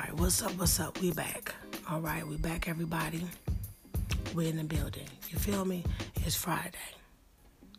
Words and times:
right, 0.00 0.14
what's 0.14 0.42
up? 0.42 0.52
What's 0.52 0.80
up? 0.80 0.98
We 1.00 1.12
back. 1.12 1.54
All 1.90 2.00
right, 2.00 2.26
we 2.26 2.36
back, 2.36 2.68
everybody. 2.68 3.26
We're 4.34 4.48
in 4.48 4.56
the 4.56 4.64
building. 4.64 5.06
You 5.28 5.38
feel 5.38 5.64
me? 5.64 5.84
It's 6.24 6.34
Friday. 6.34 6.78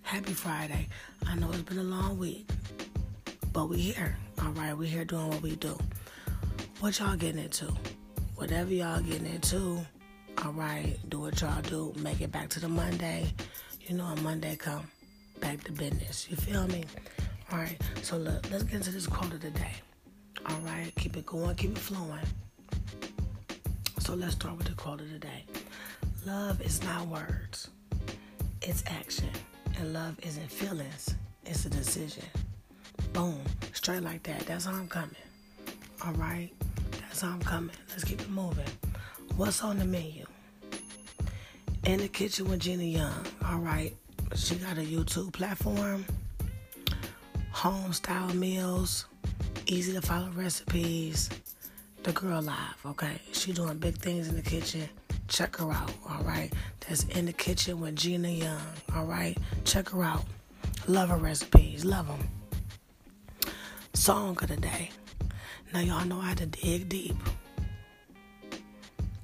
Happy 0.03 0.33
Friday. 0.33 0.87
I 1.25 1.35
know 1.35 1.49
it's 1.49 1.61
been 1.61 1.79
a 1.79 1.83
long 1.83 2.19
week, 2.19 2.47
but 3.53 3.69
we 3.69 3.77
here. 3.77 4.17
All 4.39 4.51
right, 4.51 4.77
we 4.77 4.87
here 4.87 5.05
doing 5.05 5.29
what 5.29 5.41
we 5.41 5.55
do. 5.55 5.77
What 6.79 6.99
y'all 6.99 7.15
getting 7.15 7.43
into? 7.43 7.73
Whatever 8.35 8.71
y'all 8.71 9.01
getting 9.01 9.27
into, 9.27 9.79
all 10.43 10.51
right, 10.51 10.97
do 11.09 11.21
what 11.21 11.41
y'all 11.41 11.61
do. 11.61 11.93
Make 11.97 12.21
it 12.21 12.31
back 12.31 12.49
to 12.49 12.59
the 12.59 12.69
Monday. 12.69 13.33
You 13.87 13.95
know, 13.95 14.03
on 14.03 14.21
Monday 14.21 14.55
come 14.57 14.83
back 15.39 15.63
to 15.63 15.71
business. 15.71 16.27
You 16.29 16.37
feel 16.37 16.67
me? 16.67 16.83
All 17.51 17.57
right, 17.57 17.81
so 18.03 18.17
look, 18.17 18.49
let's 18.51 18.63
get 18.63 18.75
into 18.75 18.91
this 18.91 19.07
quote 19.07 19.33
of 19.33 19.41
the 19.41 19.49
day. 19.51 19.73
All 20.45 20.59
right, 20.61 20.91
keep 20.97 21.15
it 21.17 21.25
going, 21.25 21.55
keep 21.55 21.71
it 21.71 21.77
flowing. 21.77 22.19
So 23.99 24.15
let's 24.15 24.33
start 24.33 24.57
with 24.57 24.67
the 24.67 24.73
quote 24.73 25.01
of 25.01 25.11
the 25.11 25.19
day. 25.19 25.45
Love 26.25 26.61
is 26.61 26.83
not 26.83 27.07
words, 27.07 27.69
it's 28.61 28.83
action. 28.87 29.29
And 29.77 29.93
love 29.93 30.15
isn't 30.23 30.51
feelings, 30.51 31.15
it's 31.45 31.65
a 31.65 31.69
decision. 31.69 32.25
Boom, 33.13 33.41
straight 33.73 34.03
like 34.03 34.23
that. 34.23 34.45
That's 34.45 34.65
how 34.65 34.73
I'm 34.73 34.87
coming. 34.87 35.15
All 36.05 36.13
right, 36.13 36.49
that's 36.99 37.21
how 37.21 37.29
I'm 37.29 37.41
coming. 37.41 37.75
Let's 37.89 38.03
keep 38.03 38.21
it 38.21 38.29
moving. 38.29 38.65
What's 39.37 39.63
on 39.63 39.77
the 39.77 39.85
menu? 39.85 40.25
In 41.85 41.99
the 41.99 42.07
kitchen 42.07 42.49
with 42.49 42.59
Gina 42.59 42.83
Young. 42.83 43.25
All 43.45 43.59
right, 43.59 43.95
she 44.35 44.55
got 44.55 44.77
a 44.77 44.81
YouTube 44.81 45.33
platform, 45.33 46.05
home 47.51 47.93
style 47.93 48.33
meals 48.33 49.05
easy 49.71 49.93
to 49.93 50.01
follow 50.01 50.29
recipes. 50.35 51.29
The 52.03 52.11
girl 52.11 52.41
live, 52.41 52.85
okay? 52.85 53.21
She 53.31 53.53
doing 53.53 53.77
big 53.77 53.95
things 53.95 54.27
in 54.27 54.35
the 54.35 54.41
kitchen. 54.41 54.89
Check 55.29 55.55
her 55.57 55.71
out, 55.71 55.93
all 56.09 56.21
right? 56.23 56.51
That's 56.81 57.05
in 57.05 57.25
the 57.25 57.31
kitchen 57.31 57.79
with 57.79 57.95
Gina 57.95 58.27
Young, 58.27 58.59
all 58.93 59.05
right? 59.05 59.37
Check 59.63 59.89
her 59.89 60.03
out. 60.03 60.25
Love 60.87 61.09
her 61.09 61.15
recipes, 61.15 61.85
love 61.85 62.07
them. 62.07 62.27
Song 63.93 64.37
of 64.41 64.47
the 64.49 64.57
day. 64.57 64.91
Now 65.73 65.79
y'all 65.79 66.05
know 66.05 66.19
how 66.19 66.33
to 66.33 66.47
dig 66.47 66.89
deep. 66.89 67.15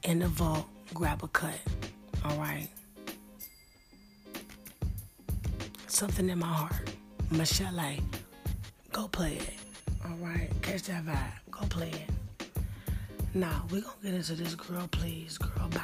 In 0.03 0.19
the 0.19 0.29
vault, 0.29 0.65
grab 0.93 1.23
a 1.23 1.27
cut, 1.27 1.59
all 2.23 2.37
right? 2.37 2.69
Something 5.87 6.29
in 6.29 6.39
my 6.39 6.47
heart. 6.47 6.93
Michelle, 7.31 7.97
go 8.93 9.09
play 9.09 9.33
it. 9.33 9.66
All 10.09 10.15
right, 10.17 10.49
catch 10.61 10.83
that 10.83 11.05
vibe. 11.05 11.51
Go 11.51 11.65
play 11.67 11.89
it. 11.89 12.47
Now 13.33 13.65
we're 13.69 13.81
gonna 13.81 13.95
get 14.01 14.13
into 14.13 14.35
this 14.35 14.55
girl 14.55 14.87
please, 14.89 15.37
girl 15.37 15.69
bye. 15.69 15.81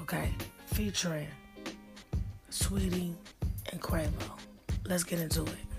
Okay, 0.00 0.30
featuring 0.66 1.26
Saweetie 2.50 3.14
and 3.72 3.80
Quavo. 3.80 4.38
Let's 4.84 5.02
get 5.04 5.18
into 5.20 5.42
it. 5.42 5.71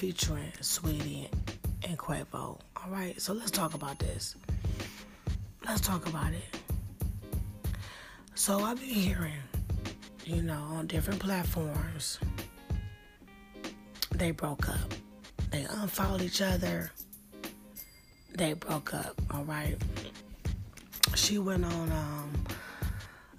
Featuring 0.00 0.50
Saweetie 0.62 1.28
and 1.86 1.98
Quavo. 1.98 2.32
All 2.32 2.88
right, 2.88 3.20
so 3.20 3.34
let's 3.34 3.50
talk 3.50 3.74
about 3.74 3.98
this. 3.98 4.34
Let's 5.66 5.82
talk 5.82 6.06
about 6.06 6.32
it. 6.32 6.58
So 8.34 8.60
I've 8.60 8.80
been 8.80 8.88
hearing, 8.88 9.42
you 10.24 10.40
know, 10.40 10.62
on 10.70 10.86
different 10.86 11.20
platforms, 11.20 12.18
they 14.12 14.30
broke 14.30 14.70
up. 14.70 14.94
They 15.50 15.66
unfollowed 15.68 16.22
each 16.22 16.40
other. 16.40 16.90
They 18.34 18.54
broke 18.54 18.94
up. 18.94 19.20
All 19.34 19.44
right. 19.44 19.76
She 21.14 21.36
went 21.36 21.66
on 21.66 21.92
um, 21.92 22.46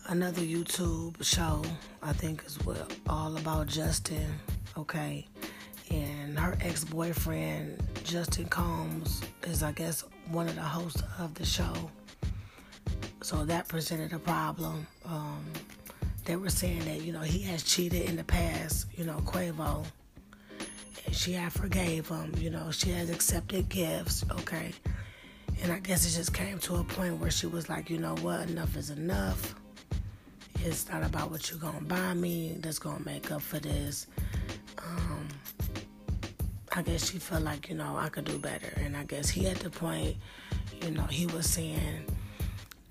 another 0.09 0.41
YouTube 0.43 1.23
show, 1.23 1.63
I 2.03 2.13
think 2.13 2.43
is 2.45 2.63
what 2.63 2.95
all 3.09 3.35
about 3.35 3.66
Justin, 3.66 4.28
okay? 4.78 5.25
And 5.91 6.40
her 6.40 6.57
ex-boyfriend, 6.62 7.84
Justin 8.03 8.46
Combs, 8.46 9.22
is 9.44 9.62
I 9.62 9.74
guess 9.74 10.06
one 10.29 10.47
of 10.47 10.56
the 10.56 10.62
hosts 10.62 11.03
of 11.19 11.34
the 11.35 11.46
show. 11.46 11.74
So 13.22 13.44
that 13.46 13.68
presented 13.68 14.13
a 14.13 14.19
problem. 14.19 14.88
Um, 15.06 15.46
they 16.25 16.35
were 16.35 16.50
saying 16.50 16.85
that, 16.85 17.02
you 17.02 17.12
know, 17.12 17.22
he 17.22 17.40
has 17.44 17.63
cheated 17.63 18.09
in 18.09 18.16
the 18.16 18.24
past, 18.24 18.88
you 18.96 19.03
know, 19.03 19.18
Quavo. 19.25 19.85
And 21.06 21.16
she 21.16 21.34
had 21.34 21.52
forgave 21.52 22.08
him, 22.08 22.34
you 22.38 22.50
know, 22.50 22.72
she 22.72 22.90
has 22.91 23.09
accepted 23.09 23.69
gifts, 23.69 24.23
okay? 24.40 24.72
And 25.62 25.72
I 25.72 25.79
guess 25.79 26.06
it 26.06 26.18
just 26.18 26.34
came 26.34 26.58
to 26.59 26.75
a 26.78 26.84
point 26.84 27.19
where 27.19 27.31
she 27.31 27.47
was 27.47 27.69
like, 27.69 27.90
you 27.90 27.97
know 27.97 28.16
what, 28.16 28.50
enough 28.50 28.75
is 28.78 28.90
enough. 28.90 29.56
It's 30.63 30.88
not 30.90 31.03
about 31.03 31.31
what 31.31 31.50
you're 31.50 31.59
gonna 31.59 31.81
buy 31.81 32.13
me 32.13 32.56
that's 32.59 32.79
gonna 32.79 33.03
make 33.03 33.31
up 33.31 33.41
for 33.41 33.59
this. 33.59 34.08
Um, 34.78 35.28
I 36.73 36.81
guess 36.81 37.11
she 37.11 37.19
felt 37.19 37.43
like 37.43 37.69
you 37.69 37.75
know 37.75 37.97
I 37.97 38.09
could 38.09 38.25
do 38.25 38.37
better, 38.37 38.71
and 38.77 38.95
I 38.95 39.03
guess 39.03 39.29
he 39.29 39.47
at 39.47 39.59
the 39.59 39.69
point, 39.69 40.15
you 40.81 40.91
know, 40.91 41.03
he 41.03 41.25
was 41.27 41.45
saying, 41.45 42.05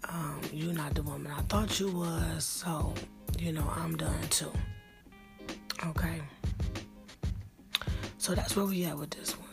um, 0.09 0.41
"You're 0.53 0.75
not 0.75 0.95
the 0.95 1.03
woman 1.03 1.33
I 1.33 1.41
thought 1.43 1.81
you 1.81 1.91
was," 1.91 2.45
so 2.45 2.93
you 3.39 3.53
know 3.53 3.67
I'm 3.75 3.97
done 3.97 4.21
too. 4.29 4.53
Okay. 5.87 6.21
So 8.19 8.35
that's 8.35 8.55
where 8.55 8.67
we 8.67 8.85
at 8.85 8.99
with 8.99 9.11
this 9.11 9.33
one. 9.39 9.49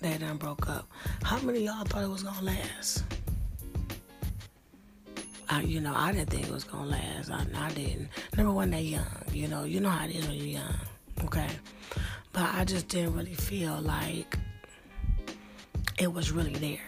They 0.00 0.16
done 0.16 0.38
broke 0.38 0.68
up. 0.68 0.88
How 1.22 1.38
many 1.40 1.60
y'all 1.64 1.84
thought 1.84 2.04
it 2.04 2.08
was 2.08 2.22
gonna 2.22 2.42
last? 2.42 3.04
I, 5.48 5.60
you 5.60 5.80
know, 5.80 5.92
I 5.94 6.12
didn't 6.12 6.30
think 6.30 6.46
it 6.46 6.52
was 6.52 6.64
gonna 6.64 6.88
last. 6.90 7.30
I, 7.30 7.46
I 7.54 7.70
didn't. 7.72 8.08
Number 8.36 8.52
one, 8.52 8.70
they 8.70 8.80
young. 8.80 9.04
You 9.32 9.48
know, 9.48 9.64
you 9.64 9.80
know 9.80 9.90
how 9.90 10.06
it 10.06 10.14
is 10.16 10.26
when 10.26 10.36
you're 10.36 10.46
young. 10.46 10.74
Okay, 11.24 11.48
but 12.36 12.54
I 12.54 12.66
just 12.66 12.88
didn't 12.88 13.14
really 13.14 13.32
feel 13.32 13.80
like 13.80 14.36
it 15.98 16.12
was 16.12 16.32
really 16.32 16.52
there. 16.52 16.86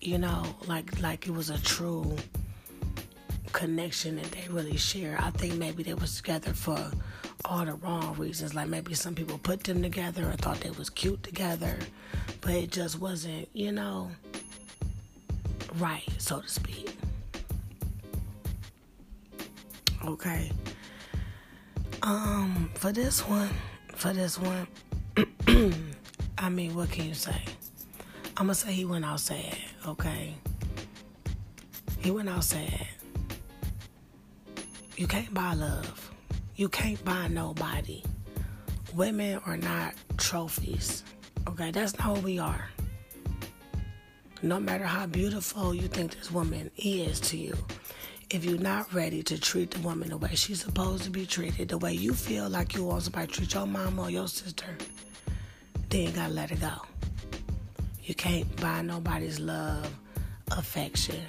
You 0.00 0.18
know, 0.18 0.42
like 0.66 1.00
like 1.00 1.28
it 1.28 1.30
was 1.30 1.50
a 1.50 1.62
true 1.62 2.16
connection 3.52 4.16
that 4.16 4.32
they 4.32 4.48
really 4.50 4.76
share. 4.76 5.16
I 5.20 5.30
think 5.30 5.54
maybe 5.54 5.84
they 5.84 5.94
was 5.94 6.16
together 6.16 6.52
for 6.52 6.90
all 7.44 7.64
the 7.64 7.74
wrong 7.74 8.16
reasons. 8.16 8.56
Like 8.56 8.66
maybe 8.66 8.92
some 8.94 9.14
people 9.14 9.38
put 9.38 9.62
them 9.62 9.82
together 9.82 10.28
or 10.28 10.32
thought 10.32 10.58
they 10.62 10.70
was 10.70 10.90
cute 10.90 11.22
together, 11.22 11.78
but 12.40 12.50
it 12.50 12.72
just 12.72 12.98
wasn't, 12.98 13.48
you 13.52 13.70
know, 13.70 14.10
right, 15.76 16.08
so 16.18 16.40
to 16.40 16.48
speak. 16.48 16.90
Okay. 20.04 20.50
Um, 22.02 22.68
for 22.74 22.90
this 22.90 23.20
one, 23.28 23.50
for 23.94 24.12
this 24.12 24.38
one, 24.40 24.66
I 26.38 26.48
mean, 26.48 26.74
what 26.74 26.90
can 26.90 27.06
you 27.06 27.14
say? 27.14 27.42
I'm 28.36 28.46
gonna 28.46 28.54
say 28.54 28.72
he 28.72 28.84
went 28.84 29.04
out 29.04 29.18
sad, 29.20 29.56
okay? 29.86 30.34
He 31.98 32.10
went 32.10 32.28
out 32.28 32.44
sad. 32.44 32.86
You 34.96 35.06
can't 35.08 35.32
buy 35.34 35.54
love. 35.54 36.12
You 36.54 36.68
can't 36.68 37.04
buy 37.04 37.28
nobody. 37.28 38.02
Women 38.94 39.40
are 39.44 39.56
not 39.56 39.94
trophies, 40.18 41.02
okay? 41.48 41.72
That's 41.72 41.98
not 41.98 42.16
who 42.18 42.22
we 42.22 42.38
are. 42.38 42.68
No 44.42 44.60
matter 44.60 44.84
how 44.84 45.06
beautiful 45.06 45.74
you 45.74 45.88
think 45.88 46.16
this 46.16 46.30
woman 46.30 46.70
is 46.76 47.18
to 47.20 47.36
you, 47.36 47.56
if 48.30 48.44
you're 48.44 48.58
not 48.58 48.92
ready 48.94 49.22
to 49.24 49.40
treat 49.40 49.72
the 49.72 49.80
woman 49.80 50.10
the 50.10 50.16
way 50.16 50.34
she's 50.34 50.62
supposed 50.62 51.02
to 51.04 51.10
be 51.10 51.26
treated, 51.26 51.70
the 51.70 51.78
way 51.78 51.92
you 51.92 52.14
feel 52.14 52.48
like 52.48 52.74
you 52.74 52.84
want 52.84 53.02
somebody 53.02 53.26
to 53.26 53.32
treat 53.32 53.54
your 53.54 53.66
mom 53.66 53.98
or 53.98 54.10
your 54.10 54.28
sister, 54.28 54.76
then 55.88 56.02
you 56.02 56.10
gotta 56.10 56.32
let 56.32 56.50
it 56.50 56.60
go. 56.60 56.72
You 58.02 58.14
can't 58.14 58.54
buy 58.60 58.82
nobody's 58.82 59.38
love, 59.38 59.90
affection. 60.50 61.22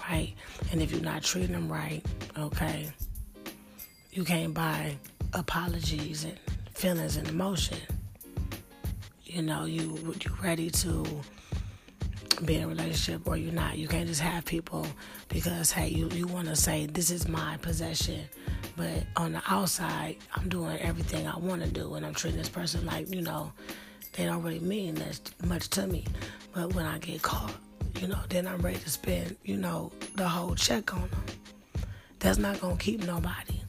Alright? 0.00 0.34
And 0.72 0.82
if 0.82 0.90
you're 0.92 1.00
not 1.00 1.22
treating 1.22 1.52
them 1.52 1.70
right, 1.70 2.04
okay, 2.36 2.90
you 4.12 4.24
can't 4.24 4.54
buy 4.54 4.96
apologies 5.32 6.24
and 6.24 6.38
feelings 6.74 7.16
and 7.16 7.28
emotion. 7.28 7.78
You 9.24 9.42
know, 9.42 9.64
you 9.64 10.14
you 10.24 10.30
ready 10.42 10.70
to 10.70 11.04
be 12.46 12.56
in 12.56 12.64
a 12.64 12.68
relationship 12.68 13.26
or 13.26 13.36
you're 13.36 13.52
not. 13.52 13.78
You 13.78 13.88
can't 13.88 14.06
just 14.06 14.20
have 14.20 14.44
people 14.44 14.86
because 15.28 15.70
hey, 15.70 15.88
you, 15.88 16.08
you 16.10 16.26
want 16.26 16.48
to 16.48 16.56
say 16.56 16.86
this 16.86 17.10
is 17.10 17.28
my 17.28 17.56
possession. 17.58 18.20
But 18.76 19.04
on 19.16 19.32
the 19.32 19.42
outside, 19.48 20.16
I'm 20.34 20.48
doing 20.48 20.78
everything 20.78 21.26
I 21.26 21.36
want 21.38 21.62
to 21.62 21.68
do, 21.68 21.94
and 21.94 22.06
I'm 22.06 22.14
treating 22.14 22.38
this 22.38 22.48
person 22.48 22.86
like, 22.86 23.12
you 23.12 23.22
know, 23.22 23.52
they 24.12 24.24
don't 24.24 24.42
really 24.42 24.60
mean 24.60 24.94
that 24.96 25.30
much 25.44 25.68
to 25.70 25.86
me. 25.86 26.04
But 26.52 26.74
when 26.74 26.86
I 26.86 26.98
get 26.98 27.22
caught, 27.22 27.54
you 28.00 28.08
know, 28.08 28.18
then 28.28 28.46
I'm 28.46 28.60
ready 28.60 28.78
to 28.78 28.90
spend, 28.90 29.36
you 29.44 29.56
know, 29.56 29.92
the 30.14 30.28
whole 30.28 30.54
check 30.54 30.94
on 30.94 31.08
them. 31.08 31.24
That's 32.18 32.38
not 32.38 32.60
gonna 32.60 32.76
keep 32.76 33.04
nobody. 33.04 33.60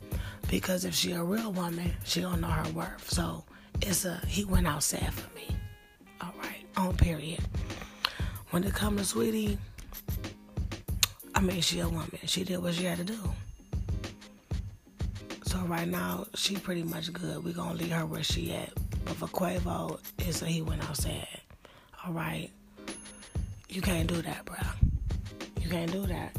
Because 0.49 0.85
if 0.85 0.95
she 0.95 1.11
a 1.11 1.23
real 1.23 1.51
woman, 1.51 1.91
she 2.03 2.21
don't 2.21 2.41
know 2.41 2.47
her 2.47 2.71
worth. 2.71 3.09
So 3.09 3.43
it's 3.81 4.05
a 4.05 4.19
he 4.27 4.43
went 4.45 4.67
out 4.67 4.83
sad 4.83 5.13
for 5.13 5.33
me. 5.35 5.47
All 6.21 6.33
right, 6.41 6.65
on 6.75 6.97
period. 6.97 7.39
When 8.51 8.63
it 8.63 8.73
comes 8.73 9.11
to 9.11 9.17
Saweetie, 9.19 9.57
I 11.35 11.41
mean 11.41 11.61
she 11.61 11.79
a 11.79 11.87
woman. 11.87 12.17
She 12.25 12.43
did 12.43 12.61
what 12.63 12.73
she 12.73 12.85
had 12.85 12.97
to 12.97 13.03
do. 13.03 13.19
So 15.45 15.59
right 15.59 15.87
now 15.87 16.25
she 16.35 16.55
pretty 16.55 16.83
much 16.83 17.13
good. 17.13 17.43
We 17.43 17.53
gonna 17.53 17.75
leave 17.75 17.91
her 17.91 18.05
where 18.05 18.23
she 18.23 18.51
at. 18.53 18.73
But 19.05 19.15
for 19.15 19.27
Quavo, 19.27 19.99
it's 20.17 20.41
a 20.41 20.45
he 20.47 20.61
went 20.61 20.83
outside. 20.89 21.27
All 22.05 22.13
right, 22.13 22.49
you 23.69 23.81
can't 23.81 24.07
do 24.07 24.21
that, 24.21 24.45
bro. 24.45 24.57
You 25.61 25.69
can't 25.69 25.91
do 25.91 26.05
that. 26.07 26.35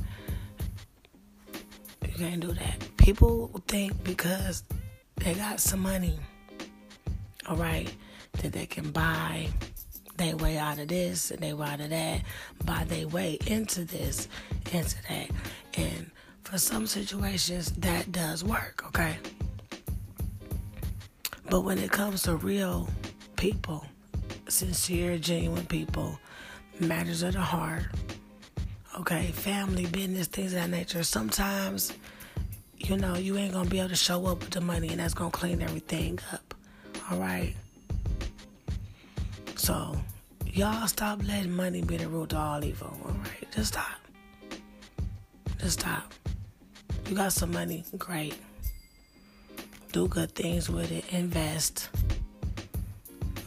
You 2.06 2.14
can't 2.18 2.40
do 2.40 2.52
that. 2.52 2.96
People 2.96 3.50
think 3.68 4.02
because 4.02 4.64
they 5.16 5.34
got 5.34 5.60
some 5.60 5.80
money, 5.80 6.18
all 7.48 7.56
right, 7.56 7.92
that 8.42 8.52
they 8.52 8.66
can 8.66 8.90
buy 8.90 9.48
their 10.20 10.36
way 10.36 10.58
out 10.58 10.78
of 10.78 10.88
this 10.88 11.30
and 11.30 11.40
they 11.40 11.54
way 11.54 11.66
out 11.66 11.80
of 11.80 11.88
that, 11.88 12.22
by 12.66 12.84
their 12.84 13.08
way 13.08 13.38
into 13.46 13.84
this, 13.86 14.28
into 14.70 14.96
that. 15.08 15.30
And 15.74 16.10
for 16.44 16.58
some 16.58 16.86
situations, 16.86 17.72
that 17.72 18.12
does 18.12 18.44
work, 18.44 18.84
okay? 18.88 19.16
But 21.48 21.62
when 21.62 21.78
it 21.78 21.90
comes 21.90 22.22
to 22.24 22.36
real 22.36 22.88
people, 23.36 23.86
sincere, 24.46 25.16
genuine 25.16 25.64
people, 25.64 26.18
matters 26.78 27.22
of 27.22 27.32
the 27.32 27.40
heart, 27.40 27.86
okay, 28.98 29.28
family, 29.32 29.86
business, 29.86 30.26
things 30.26 30.52
of 30.52 30.60
that 30.60 30.70
nature, 30.70 31.02
sometimes, 31.02 31.94
you 32.76 32.98
know, 32.98 33.14
you 33.14 33.38
ain't 33.38 33.54
gonna 33.54 33.70
be 33.70 33.78
able 33.78 33.88
to 33.88 33.96
show 33.96 34.26
up 34.26 34.40
with 34.40 34.50
the 34.50 34.60
money 34.60 34.88
and 34.88 35.00
that's 35.00 35.14
gonna 35.14 35.30
clean 35.30 35.62
everything 35.62 36.18
up, 36.34 36.54
all 37.10 37.18
right? 37.18 37.54
So, 39.60 39.94
y'all 40.46 40.86
stop 40.88 41.22
letting 41.22 41.52
money 41.52 41.82
be 41.82 41.98
the 41.98 42.08
root 42.08 42.30
to 42.30 42.38
all 42.38 42.64
evil, 42.64 42.96
all 43.04 43.12
right? 43.12 43.46
Just 43.54 43.74
stop. 43.74 44.00
Just 45.58 45.80
stop. 45.80 46.14
You 47.06 47.14
got 47.14 47.34
some 47.34 47.52
money, 47.52 47.84
great. 47.98 48.38
Do 49.92 50.08
good 50.08 50.34
things 50.34 50.70
with 50.70 50.90
it, 50.90 51.04
invest. 51.12 51.90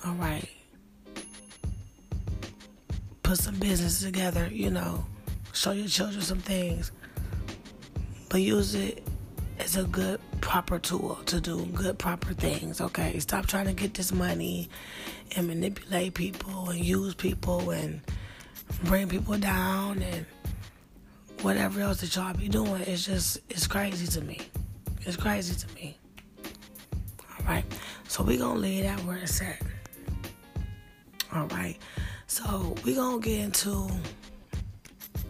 All 0.05 0.13
right. 0.13 0.47
Put 3.23 3.39
some 3.39 3.55
business 3.55 4.03
together, 4.03 4.47
you 4.51 4.69
know. 4.69 5.03
Show 5.51 5.71
your 5.71 5.87
children 5.87 6.21
some 6.21 6.41
things. 6.41 6.91
But 8.29 8.41
use 8.41 8.75
it 8.75 9.02
as 9.59 9.77
a 9.77 9.83
good, 9.83 10.19
proper 10.41 10.79
tool 10.79 11.19
to 11.25 11.39
do 11.39 11.65
good, 11.67 11.97
proper 11.97 12.33
things, 12.33 12.81
okay? 12.81 13.19
Stop 13.19 13.47
trying 13.47 13.65
to 13.65 13.73
get 13.73 13.93
this 13.93 14.11
money 14.11 14.69
and 15.35 15.47
manipulate 15.47 16.13
people 16.13 16.69
and 16.69 16.83
use 16.83 17.13
people 17.15 17.71
and 17.71 18.01
bring 18.83 19.07
people 19.07 19.37
down 19.37 20.01
and 20.01 20.25
whatever 21.41 21.81
else 21.81 22.01
that 22.01 22.15
y'all 22.15 22.33
be 22.33 22.47
doing. 22.47 22.81
It's 22.83 23.05
just, 23.05 23.39
it's 23.49 23.67
crazy 23.67 24.07
to 24.07 24.21
me. 24.25 24.39
It's 25.01 25.17
crazy 25.17 25.55
to 25.55 25.75
me. 25.75 25.97
All 27.39 27.45
right. 27.45 27.65
So 28.07 28.23
we 28.23 28.37
gonna 28.37 28.59
leave 28.59 28.83
that 28.83 28.99
where 29.05 29.17
it's 29.17 29.41
at. 29.41 29.61
All 31.33 31.47
right. 31.47 31.77
So 32.27 32.75
we 32.83 32.95
gonna 32.95 33.19
get 33.19 33.39
into 33.39 33.89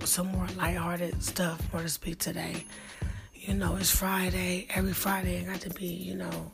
some 0.05 0.27
more 0.27 0.47
lighthearted 0.57 1.23
stuff, 1.23 1.61
more 1.71 1.81
to 1.81 1.89
speak 1.89 2.19
today. 2.19 2.65
You 3.45 3.55
know, 3.55 3.75
it's 3.75 3.91
Friday. 3.91 4.67
Every 4.69 4.93
Friday, 4.93 5.35
it 5.35 5.47
got 5.47 5.59
to 5.61 5.69
be, 5.71 5.85
you 5.85 6.15
know, 6.15 6.51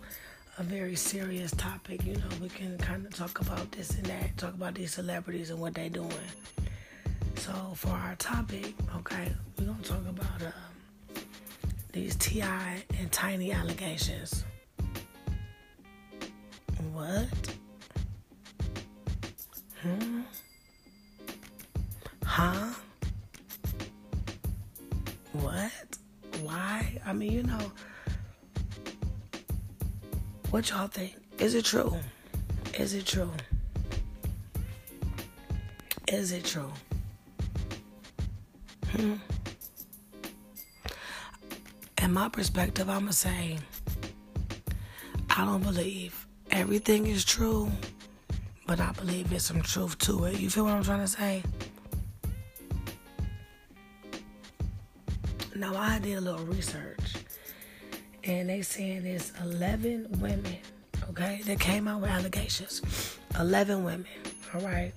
a 0.57 0.63
very 0.63 0.95
serious 0.95 1.51
topic. 1.51 2.03
You 2.03 2.15
know, 2.15 2.27
we 2.41 2.49
can 2.49 2.79
kind 2.79 3.05
of 3.05 3.13
talk 3.13 3.39
about 3.41 3.71
this 3.71 3.91
and 3.91 4.07
that, 4.07 4.35
talk 4.37 4.55
about 4.55 4.73
these 4.73 4.93
celebrities 4.93 5.51
and 5.51 5.59
what 5.59 5.75
they're 5.75 5.89
doing. 5.89 6.09
So 7.35 7.51
for 7.75 7.91
our 7.91 8.15
topic, 8.15 8.73
okay, 8.97 9.31
we're 9.59 9.67
gonna 9.67 9.83
talk 9.83 10.01
about 10.09 10.41
um, 10.41 11.23
these 11.93 12.15
T.I. 12.15 12.83
and 12.97 13.11
Tiny 13.11 13.51
allegations. 13.51 14.43
I 27.09 27.13
mean, 27.13 27.31
you 27.31 27.41
know, 27.41 27.71
what 30.51 30.69
y'all 30.69 30.85
think? 30.85 31.15
Is 31.39 31.55
it 31.55 31.65
true? 31.65 31.97
Is 32.77 32.93
it 32.93 33.07
true? 33.07 33.31
Is 36.07 36.31
it 36.31 36.45
true? 36.45 36.71
Hmm. 38.91 39.15
In 42.03 42.13
my 42.13 42.29
perspective, 42.29 42.87
I'm 42.87 42.99
going 42.99 43.07
to 43.07 43.13
say, 43.13 43.57
I 45.31 45.45
don't 45.45 45.63
believe 45.63 46.27
everything 46.51 47.07
is 47.07 47.25
true, 47.25 47.71
but 48.67 48.79
I 48.79 48.91
believe 48.91 49.31
there's 49.31 49.45
some 49.45 49.63
truth 49.63 49.97
to 49.99 50.25
it. 50.25 50.39
You 50.39 50.51
feel 50.51 50.65
what 50.65 50.73
I'm 50.73 50.83
trying 50.83 51.01
to 51.01 51.07
say? 51.07 51.41
Now, 55.59 55.75
I 55.75 55.99
did 55.99 56.17
a 56.17 56.21
little 56.21 56.45
research, 56.45 56.98
and 58.29 58.47
they 58.47 58.61
saying 58.61 59.03
there's 59.03 59.33
11 59.41 60.07
women, 60.19 60.57
okay, 61.09 61.41
that 61.45 61.59
came 61.59 61.87
out 61.87 62.01
with 62.01 62.11
allegations. 62.11 63.17
11 63.39 63.83
women, 63.83 64.05
all 64.53 64.61
right, 64.61 64.93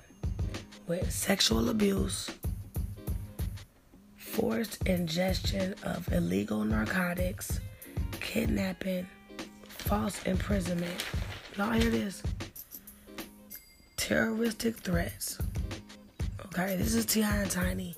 with 0.87 1.11
sexual 1.11 1.71
abuse, 1.71 2.31
forced 4.17 4.87
ingestion 4.87 5.75
of 5.83 6.13
illegal 6.13 6.63
narcotics, 6.63 7.59
kidnapping, 8.21 9.07
false 9.67 10.23
imprisonment. 10.25 11.05
Y'all 11.57 11.73
hear 11.73 11.91
this? 11.91 12.23
Terroristic 13.97 14.77
threats. 14.77 15.39
Okay, 16.47 16.77
this 16.77 16.95
is 16.95 17.07
T.I. 17.07 17.37
and 17.37 17.51
Tiny. 17.51 17.95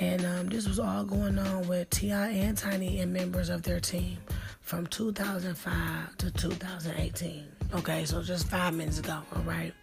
And 0.00 0.24
um, 0.24 0.48
this 0.48 0.66
was 0.66 0.78
all 0.78 1.04
going 1.04 1.38
on 1.38 1.68
with 1.68 1.90
T.I. 1.90 2.28
and 2.28 2.56
Tiny 2.56 3.00
and 3.00 3.12
members 3.12 3.48
of 3.48 3.62
their 3.62 3.80
team 3.80 4.18
from 4.60 4.86
2005 4.86 6.16
to 6.16 6.30
2018. 6.30 7.44
Okay, 7.74 8.04
so 8.04 8.22
just 8.22 8.48
five 8.48 8.74
minutes 8.74 8.98
ago, 8.98 9.20
all 9.36 9.42
right? 9.42 9.74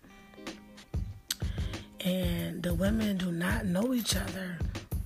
And 2.03 2.61
the 2.61 2.73
women 2.73 3.17
do 3.17 3.31
not 3.31 3.65
know 3.65 3.93
each 3.93 4.15
other 4.15 4.57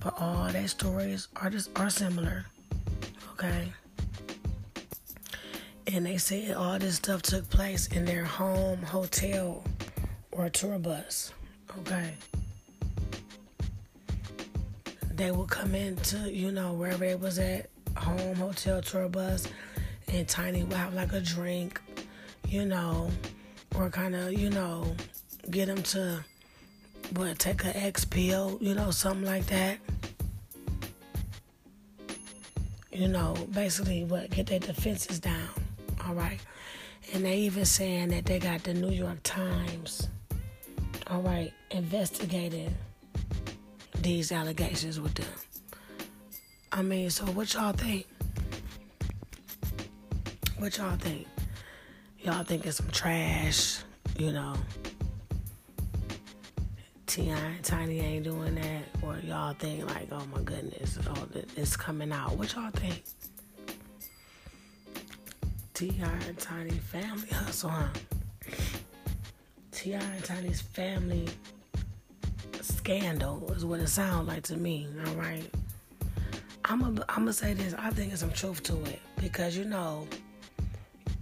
but 0.02 0.20
all 0.20 0.48
their 0.48 0.66
stories 0.66 1.28
are 1.36 1.50
just 1.50 1.70
are 1.78 1.90
similar. 1.90 2.44
Okay. 3.32 3.72
And 5.86 6.06
they 6.06 6.16
said 6.16 6.56
all 6.56 6.78
this 6.78 6.96
stuff 6.96 7.22
took 7.22 7.48
place 7.50 7.86
in 7.88 8.04
their 8.04 8.24
home 8.24 8.82
hotel 8.82 9.64
or 10.32 10.48
tour 10.48 10.78
bus. 10.78 11.32
Okay. 11.78 12.14
They 15.22 15.30
would 15.30 15.50
come 15.50 15.76
into, 15.76 16.34
you 16.34 16.50
know, 16.50 16.72
wherever 16.72 17.04
it 17.04 17.20
was 17.20 17.38
at, 17.38 17.70
home, 17.96 18.34
hotel, 18.34 18.82
tour 18.82 19.08
bus, 19.08 19.46
and 20.08 20.26
Tiny 20.26 20.64
would 20.64 20.72
have 20.72 20.94
like 20.94 21.12
a 21.12 21.20
drink, 21.20 21.80
you 22.48 22.64
know, 22.64 23.08
or 23.76 23.88
kind 23.88 24.16
of, 24.16 24.32
you 24.32 24.50
know, 24.50 24.96
get 25.48 25.66
them 25.66 25.80
to 25.80 26.24
what 27.14 27.38
take 27.38 27.64
a 27.64 27.76
X 27.76 28.04
pill, 28.04 28.58
you 28.60 28.74
know, 28.74 28.90
something 28.90 29.24
like 29.24 29.46
that. 29.46 29.78
You 32.90 33.06
know, 33.06 33.36
basically 33.52 34.02
what 34.02 34.28
get 34.30 34.48
their 34.48 34.58
defenses 34.58 35.20
down. 35.20 35.50
All 36.04 36.14
right. 36.14 36.40
And 37.12 37.24
they 37.24 37.36
even 37.36 37.64
saying 37.64 38.08
that 38.08 38.24
they 38.24 38.40
got 38.40 38.64
the 38.64 38.74
New 38.74 38.90
York 38.90 39.22
Times, 39.22 40.08
all 41.06 41.22
right, 41.22 41.52
investigating 41.70 42.74
these 44.02 44.32
allegations 44.32 45.00
with 45.00 45.14
them. 45.14 45.26
I 46.72 46.82
mean, 46.82 47.10
so 47.10 47.24
what 47.26 47.52
y'all 47.54 47.72
think? 47.72 48.06
What 50.58 50.76
y'all 50.78 50.96
think? 50.96 51.26
Y'all 52.20 52.44
think 52.44 52.66
it's 52.66 52.78
some 52.78 52.90
trash, 52.90 53.78
you 54.18 54.32
know? 54.32 54.54
T.I. 57.06 57.36
And 57.36 57.62
Tiny 57.62 58.00
ain't 58.00 58.24
doing 58.24 58.54
that, 58.54 58.84
or 59.02 59.18
y'all 59.18 59.52
think 59.54 59.84
like, 59.86 60.08
oh 60.12 60.24
my 60.34 60.40
goodness, 60.42 60.98
oh, 61.08 61.26
it's 61.56 61.76
coming 61.76 62.10
out. 62.10 62.36
What 62.38 62.54
y'all 62.54 62.70
think? 62.70 63.02
T.I. 65.74 66.26
and 66.28 66.38
Tiny 66.38 66.70
family 66.70 67.28
hustle, 67.28 67.70
huh? 67.70 67.88
T.I. 69.72 69.98
and 69.98 70.24
Tiny's 70.24 70.60
family 70.60 71.28
scandal 72.62 73.52
is 73.52 73.64
what 73.64 73.80
it 73.80 73.88
sounds 73.88 74.28
like 74.28 74.42
to 74.44 74.56
me, 74.56 74.86
all 75.06 75.14
right? 75.14 75.48
I'm 76.64 76.80
gonna 76.80 77.04
I'm 77.08 77.22
gonna 77.22 77.32
say 77.32 77.54
this. 77.54 77.74
I 77.74 77.90
think 77.90 78.08
there's 78.08 78.20
some 78.20 78.30
truth 78.30 78.62
to 78.64 78.82
it 78.84 79.00
because 79.20 79.56
you 79.56 79.64
know, 79.64 80.06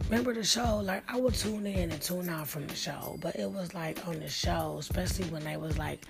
remember 0.05 0.35
the 0.35 0.45
show? 0.45 0.79
Like 0.79 1.03
I 1.11 1.19
would 1.19 1.35
tune 1.35 1.67
in 1.67 1.91
and 1.91 2.03
tune 2.03 2.29
out 2.29 2.47
from 2.47 2.67
the 2.67 2.75
show, 2.75 3.19
but 3.23 3.37
it 3.37 3.51
was 3.51 3.75
like 3.75 4.07
on 4.07 4.21
the 4.21 4.29
show, 4.29 4.77
especially 4.79 5.27
when 5.31 5.43
they 5.45 5.57
was 5.57 5.79
like 5.79 6.05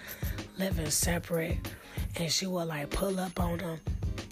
living 0.58 0.90
separate, 0.90 1.58
and 2.16 2.30
she 2.30 2.46
would 2.46 2.64
like 2.66 2.90
pull 2.90 3.20
up 3.20 3.38
on 3.38 3.60
him. 3.60 3.80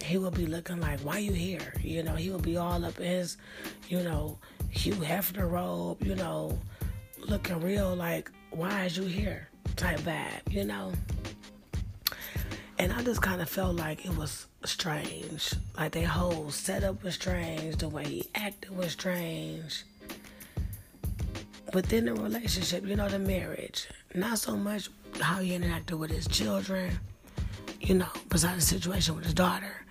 He 0.03 0.19
would 0.19 0.35
be 0.35 0.47
looking 0.47 0.81
like, 0.81 1.01
"Why 1.01 1.19
you 1.19 1.33
here?" 1.33 1.75
You 1.81 2.03
know, 2.03 2.17
he 2.17 2.31
would 2.31 2.43
be 2.43 2.57
all 2.57 2.85
up 2.85 2.99
in 2.99 3.07
his, 3.07 3.37
you 3.89 4.03
know, 4.03 4.39
Hugh 4.71 4.95
Hefner 4.95 5.49
robe. 5.51 6.03
You 6.03 6.17
know, 6.17 6.59
looking 7.19 7.61
real 7.61 7.95
like, 7.95 8.31
"Why 8.51 8.85
is 8.87 8.97
you 8.97 9.05
here?" 9.05 9.49
Type 9.79 10.01
vibe. 10.01 10.53
You 10.53 10.65
know. 10.65 10.93
And 12.81 12.93
I 12.93 13.03
just 13.03 13.23
kind 13.23 13.43
of 13.43 13.49
felt 13.49 13.75
like 13.75 14.05
it 14.05 14.17
was 14.17 14.47
strange. 14.65 15.53
Like 15.77 15.93
their 15.93 16.07
whole 16.07 16.51
setup 16.51 17.03
was 17.03 17.15
strange. 17.15 17.77
The 17.77 17.89
way 17.89 18.05
he 18.05 18.31
acted 18.35 18.77
was 18.77 18.93
strange. 18.93 19.85
Within 21.75 22.05
the 22.05 22.15
relationship, 22.15 22.87
you 22.87 22.97
know, 22.97 23.09
the 23.09 23.19
marriage, 23.19 23.89
not 24.15 24.39
so 24.39 24.57
much 24.57 24.89
how 25.21 25.41
he 25.41 25.59
interacted 25.59 25.99
with 25.99 26.11
his 26.11 26.29
children, 26.29 26.99
you 27.81 27.95
know, 27.95 28.09
besides 28.29 28.57
the 28.57 28.79
situation 28.79 29.17
with 29.17 29.25
his 29.25 29.35
daughter. 29.35 29.85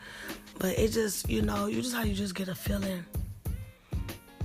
But 0.59 0.79
it 0.79 0.91
just, 0.91 1.29
you 1.29 1.41
know, 1.41 1.67
you 1.67 1.81
just 1.81 1.93
how 1.93 2.03
you 2.03 2.15
just 2.15 2.35
get 2.35 2.47
a 2.47 2.55
feeling, 2.55 3.05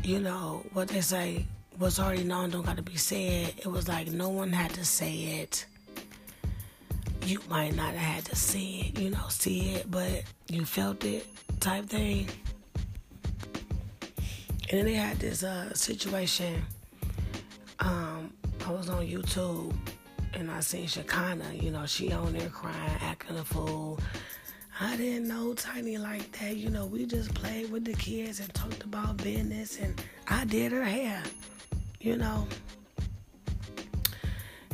you 0.03 0.19
know, 0.19 0.67
what 0.73 0.89
they 0.89 1.01
say, 1.01 1.47
what's 1.79 1.99
already 1.99 2.25
known 2.25 2.51
don't 2.51 2.65
got 2.65 2.77
to 2.77 2.83
be 2.83 2.97
said. 2.97 3.55
It 3.59 3.67
was 3.67 3.89
like 3.89 4.09
no 4.09 4.29
one 4.29 4.53
had 4.53 4.73
to 4.75 4.85
say 4.85 5.41
it 5.41 5.67
you 7.27 7.41
might 7.49 7.75
not 7.75 7.95
have 7.95 8.15
had 8.15 8.25
to 8.27 8.37
see 8.37 8.81
it, 8.81 8.99
you 8.99 9.11
know, 9.11 9.27
see 9.29 9.71
it, 9.75 9.91
but 9.91 10.25
you 10.49 10.65
felt 10.65 11.05
it 11.05 11.27
type 11.61 11.87
thing. 11.87 12.29
And 14.71 14.79
then 14.79 14.85
they 14.87 14.95
had 14.95 15.19
this 15.19 15.43
uh, 15.43 15.73
situation. 15.75 16.63
Um, 17.79 18.33
I 18.67 18.73
was 18.73 18.89
on 18.89 19.07
YouTube 19.07 19.75
and 20.35 20.51
I 20.51 20.61
seen 20.61 20.87
Shekinah, 20.87 21.55
you 21.55 21.71
know, 21.71 21.87
she 21.87 22.13
on 22.13 22.33
there 22.33 22.49
crying, 22.49 22.99
acting 23.01 23.37
a 23.37 23.45
fool. 23.45 24.01
I 24.81 24.97
didn't 24.97 25.29
know 25.29 25.53
Tiny 25.55 25.99
like 25.99 26.33
that. 26.41 26.57
You 26.57 26.71
know, 26.71 26.87
we 26.87 27.07
just 27.07 27.33
played 27.35 27.71
with 27.71 27.85
the 27.85 27.93
kids 27.95 28.41
and 28.41 28.53
talked 28.55 28.83
about 28.83 29.19
business 29.19 29.79
and 29.79 30.03
I 30.27 30.45
did 30.45 30.73
her 30.73 30.85
hair, 30.85 31.23
you 32.03 32.17
know. 32.17 32.47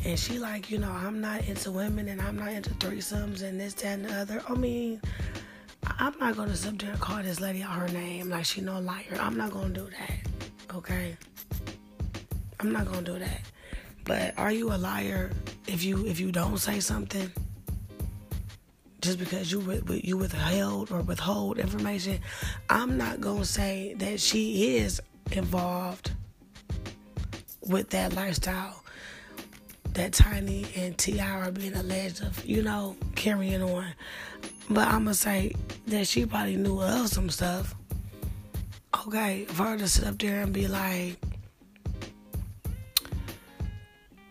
And 0.05 0.17
she 0.17 0.39
like, 0.39 0.71
you 0.71 0.77
know, 0.77 0.91
I'm 0.91 1.21
not 1.21 1.45
into 1.47 1.71
women 1.71 2.07
and 2.07 2.21
I'm 2.21 2.37
not 2.37 2.51
into 2.51 2.71
threesomes 2.71 3.43
and 3.43 3.59
this, 3.59 3.73
that, 3.75 3.85
and 3.85 4.05
the 4.05 4.13
other. 4.13 4.41
I 4.47 4.53
mean, 4.55 5.01
I'm 5.83 6.17
not 6.19 6.35
gonna 6.35 6.55
sit 6.55 6.79
there 6.79 6.91
and 6.91 6.99
call 6.99 7.21
this 7.21 7.39
lady 7.39 7.61
out 7.61 7.73
her 7.73 7.89
name 7.89 8.29
like 8.29 8.45
she 8.45 8.61
no 8.61 8.79
liar. 8.79 9.17
I'm 9.19 9.37
not 9.37 9.51
gonna 9.51 9.73
do 9.73 9.89
that. 9.99 10.75
Okay. 10.75 11.17
I'm 12.59 12.71
not 12.71 12.85
gonna 12.85 13.01
do 13.01 13.19
that. 13.19 13.41
But 14.05 14.37
are 14.37 14.51
you 14.51 14.73
a 14.73 14.77
liar 14.77 15.31
if 15.67 15.83
you 15.83 16.05
if 16.05 16.19
you 16.19 16.31
don't 16.31 16.57
say 16.57 16.79
something? 16.79 17.31
Just 19.01 19.19
because 19.19 19.51
you 19.51 19.61
you 19.89 20.17
withheld 20.17 20.91
or 20.91 21.01
withhold 21.01 21.59
information, 21.59 22.19
I'm 22.69 22.97
not 22.97 23.21
gonna 23.21 23.45
say 23.45 23.95
that 23.99 24.19
she 24.19 24.77
is 24.77 25.01
involved 25.31 26.11
with 27.69 27.89
that 27.91 28.13
lifestyle 28.13 28.83
that 29.93 30.13
Tiny 30.13 30.65
and 30.75 30.97
T.I. 30.97 31.29
are 31.29 31.51
being 31.51 31.75
alleged 31.75 32.21
of, 32.21 32.45
you 32.45 32.61
know, 32.61 32.95
carrying 33.15 33.61
on. 33.61 33.85
But 34.69 34.87
I'm 34.87 35.05
gonna 35.05 35.13
say 35.13 35.55
that 35.87 36.07
she 36.07 36.25
probably 36.25 36.57
knew 36.57 36.81
of 36.81 37.09
some 37.09 37.29
stuff. 37.29 37.75
Okay, 39.07 39.45
for 39.45 39.63
her 39.63 39.77
to 39.77 39.87
sit 39.87 40.05
up 40.05 40.17
there 40.19 40.41
and 40.41 40.53
be 40.53 40.67
like, 40.67 41.17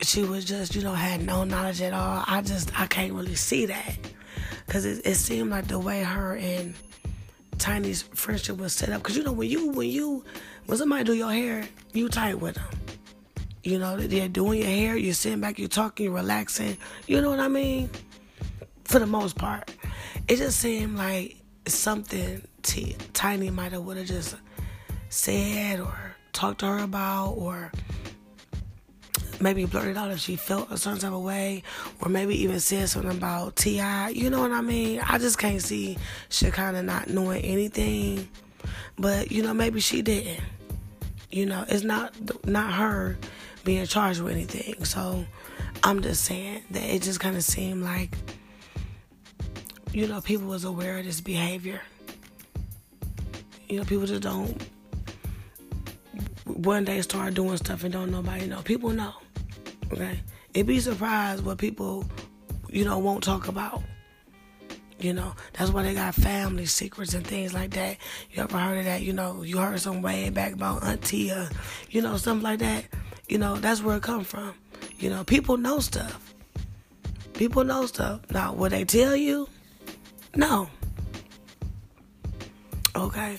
she 0.03 0.23
was 0.23 0.45
just, 0.45 0.75
you 0.75 0.83
know, 0.83 0.93
had 0.93 1.25
no 1.25 1.45
knowledge 1.45 1.83
at 1.83 1.93
all. 1.93 2.25
I 2.27 2.43
just, 2.43 2.79
I 2.79 2.87
can't 2.87 3.13
really 3.13 3.35
see 3.35 3.67
that. 3.67 3.97
Cause 4.69 4.85
it, 4.85 5.07
it 5.07 5.15
seemed 5.15 5.51
like 5.51 5.67
the 5.67 5.79
way 5.79 6.03
her 6.03 6.37
and 6.37 6.75
Tiny's 7.59 8.03
friendship 8.03 8.59
was 8.59 8.73
set 8.73 8.91
up. 8.91 9.03
Cause 9.03 9.17
you 9.17 9.23
know, 9.23 9.33
when 9.33 9.49
you, 9.49 9.71
when 9.71 9.89
you, 9.89 10.25
when 10.67 10.79
somebody 10.79 11.05
do 11.05 11.15
your 11.15 11.33
hair, 11.33 11.67
you 11.93 12.09
tight 12.09 12.39
with 12.39 12.55
them. 12.55 12.78
You 13.63 13.79
know, 13.79 13.97
they're 13.97 14.29
doing 14.29 14.61
your 14.61 14.69
hair, 14.69 14.97
you're 14.97 15.15
sitting 15.15 15.41
back, 15.41 15.59
you're 15.59 15.69
talking, 15.69 16.05
you're 16.07 16.15
relaxing. 16.15 16.77
You 17.07 17.21
know 17.21 17.31
what 17.31 17.41
I 17.41 17.49
mean? 17.49 17.91
For 18.85 18.99
the 18.99 19.07
most 19.07 19.37
part. 19.37 19.71
It 20.29 20.37
just 20.37 20.61
seemed 20.61 20.97
like 20.97 21.37
something 21.67 22.47
T- 22.63 22.97
Tiny 23.13 23.51
might 23.51 23.73
have 23.73 23.83
would 23.83 23.97
have 23.97 24.07
just 24.07 24.37
said 25.09 25.81
or 25.81 25.95
talked 26.33 26.61
to 26.61 26.67
her 26.67 26.79
about 26.79 27.33
or 27.33 27.73
maybe 29.41 29.65
blurted 29.65 29.97
out 29.97 30.11
if 30.11 30.19
she 30.19 30.37
felt 30.37 30.71
a 30.71 30.77
certain 30.77 31.01
type 31.01 31.13
of 31.13 31.23
way, 31.23 31.63
or 32.01 32.09
maybe 32.09 32.35
even 32.43 32.61
said 32.61 32.89
something 32.89 33.11
about 33.11 33.57
T.I. 33.57 34.11
You 34.11 34.31
know 34.31 34.41
what 34.41 34.53
I 34.53 34.61
mean? 34.61 35.01
I 35.01 35.19
just 35.19 35.39
can't 35.39 35.63
see 35.63 35.99
she 36.29 36.51
kind 36.51 36.77
of 36.77 36.85
not 36.85 37.09
knowing 37.09 37.43
anything, 37.43 38.29
but 38.99 39.31
you 39.31 39.43
know 39.43 39.55
maybe 39.55 39.81
she 39.81 40.03
didn't. 40.03 40.43
You 41.31 41.47
know, 41.47 41.65
it's 41.69 41.85
not 41.85 42.15
not 42.47 42.73
her 42.75 43.19
being 43.69 43.85
charged 43.85 44.23
with 44.23 44.33
anything. 44.33 44.83
So 44.87 45.27
I'm 45.83 46.01
just 46.01 46.25
saying 46.25 46.63
that 46.71 46.83
it 46.85 47.03
just 47.03 47.21
kind 47.21 47.37
of 47.37 47.45
seemed 47.45 47.85
like, 47.85 48.17
you 49.93 50.09
know, 50.09 50.23
people 50.23 50.47
was 50.47 50.65
aware 50.65 50.97
of 50.97 51.05
this 51.05 51.21
behavior. 51.21 51.83
You 53.69 53.77
know, 53.77 53.85
people 53.85 54.07
just 54.07 54.23
don't 54.23 54.59
one 56.47 56.87
day 56.87 57.03
start 57.03 57.35
doing 57.35 57.59
stuff 57.59 57.85
and 57.85 57.93
don't 57.93 58.11
nobody 58.11 58.47
know. 58.47 58.63
People 58.63 58.89
know. 58.89 59.13
Okay? 59.93 60.19
It'd 60.55 60.67
be 60.67 60.81
surprised 60.81 61.45
what 61.45 61.59
people, 61.59 62.07
you 62.71 62.87
know, 62.87 62.99
won't 62.99 63.23
talk 63.23 63.49
about. 63.49 63.83
You 64.99 65.13
know, 65.13 65.35
that's 65.53 65.71
why 65.71 65.83
they 65.83 65.93
got 65.93 66.15
family 66.15 66.65
secrets 66.65 67.13
and 67.13 67.27
things 67.27 67.53
like 67.53 67.73
that. 67.73 67.99
You 68.31 68.45
ever 68.45 68.57
heard 68.57 68.79
of 68.79 68.85
that? 68.87 69.03
You 69.03 69.13
know, 69.13 69.43
you 69.43 69.59
heard 69.59 69.79
some 69.79 70.01
way 70.01 70.31
back 70.31 70.55
about 70.55 70.83
auntie 70.85 71.31
or, 71.31 71.51
you 71.91 72.01
know, 72.01 72.17
something 72.17 72.43
like 72.43 72.61
that. 72.61 72.87
You 73.29 73.39
know, 73.39 73.57
that's 73.57 73.83
where 73.83 73.97
it 73.97 74.03
come 74.03 74.25
from. 74.25 74.55
You 74.99 75.11
know, 75.11 75.23
people 75.25 75.57
know 75.57 75.81
stuff. 75.81 76.35
People 77.35 77.63
know 77.63 77.87
stuff. 77.87 78.21
Now, 78.31 78.55
will 78.55 78.71
they 78.71 78.85
tell 78.85 79.15
you? 79.15 79.49
No. 80.35 80.69
Okay. 82.97 83.39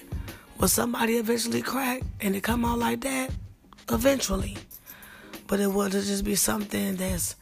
Will 0.60 0.68
somebody 0.68 1.18
eventually 1.18 1.62
crack 1.62 2.02
and 2.22 2.36
it 2.36 2.44
come 2.44 2.64
out 2.66 2.80
like 2.80 3.02
that? 3.02 3.32
Eventually. 3.90 4.58
But 5.48 5.60
it 5.60 5.68
will 5.68 5.90
just 5.90 6.24
be 6.24 6.36
something 6.36 6.96
that's, 6.96 7.36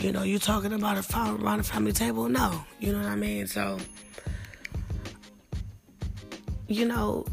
you 0.00 0.10
know, 0.10 0.24
you 0.24 0.38
talking 0.38 0.72
about 0.72 0.98
it 0.98 1.06
around 1.14 1.58
the 1.58 1.62
family 1.62 1.92
table? 1.92 2.28
No. 2.28 2.64
You 2.80 2.92
know 2.92 2.98
what 2.98 3.08
I 3.08 3.16
mean? 3.16 3.46
So, 3.46 3.78
you 6.66 6.86
know, 6.86 7.26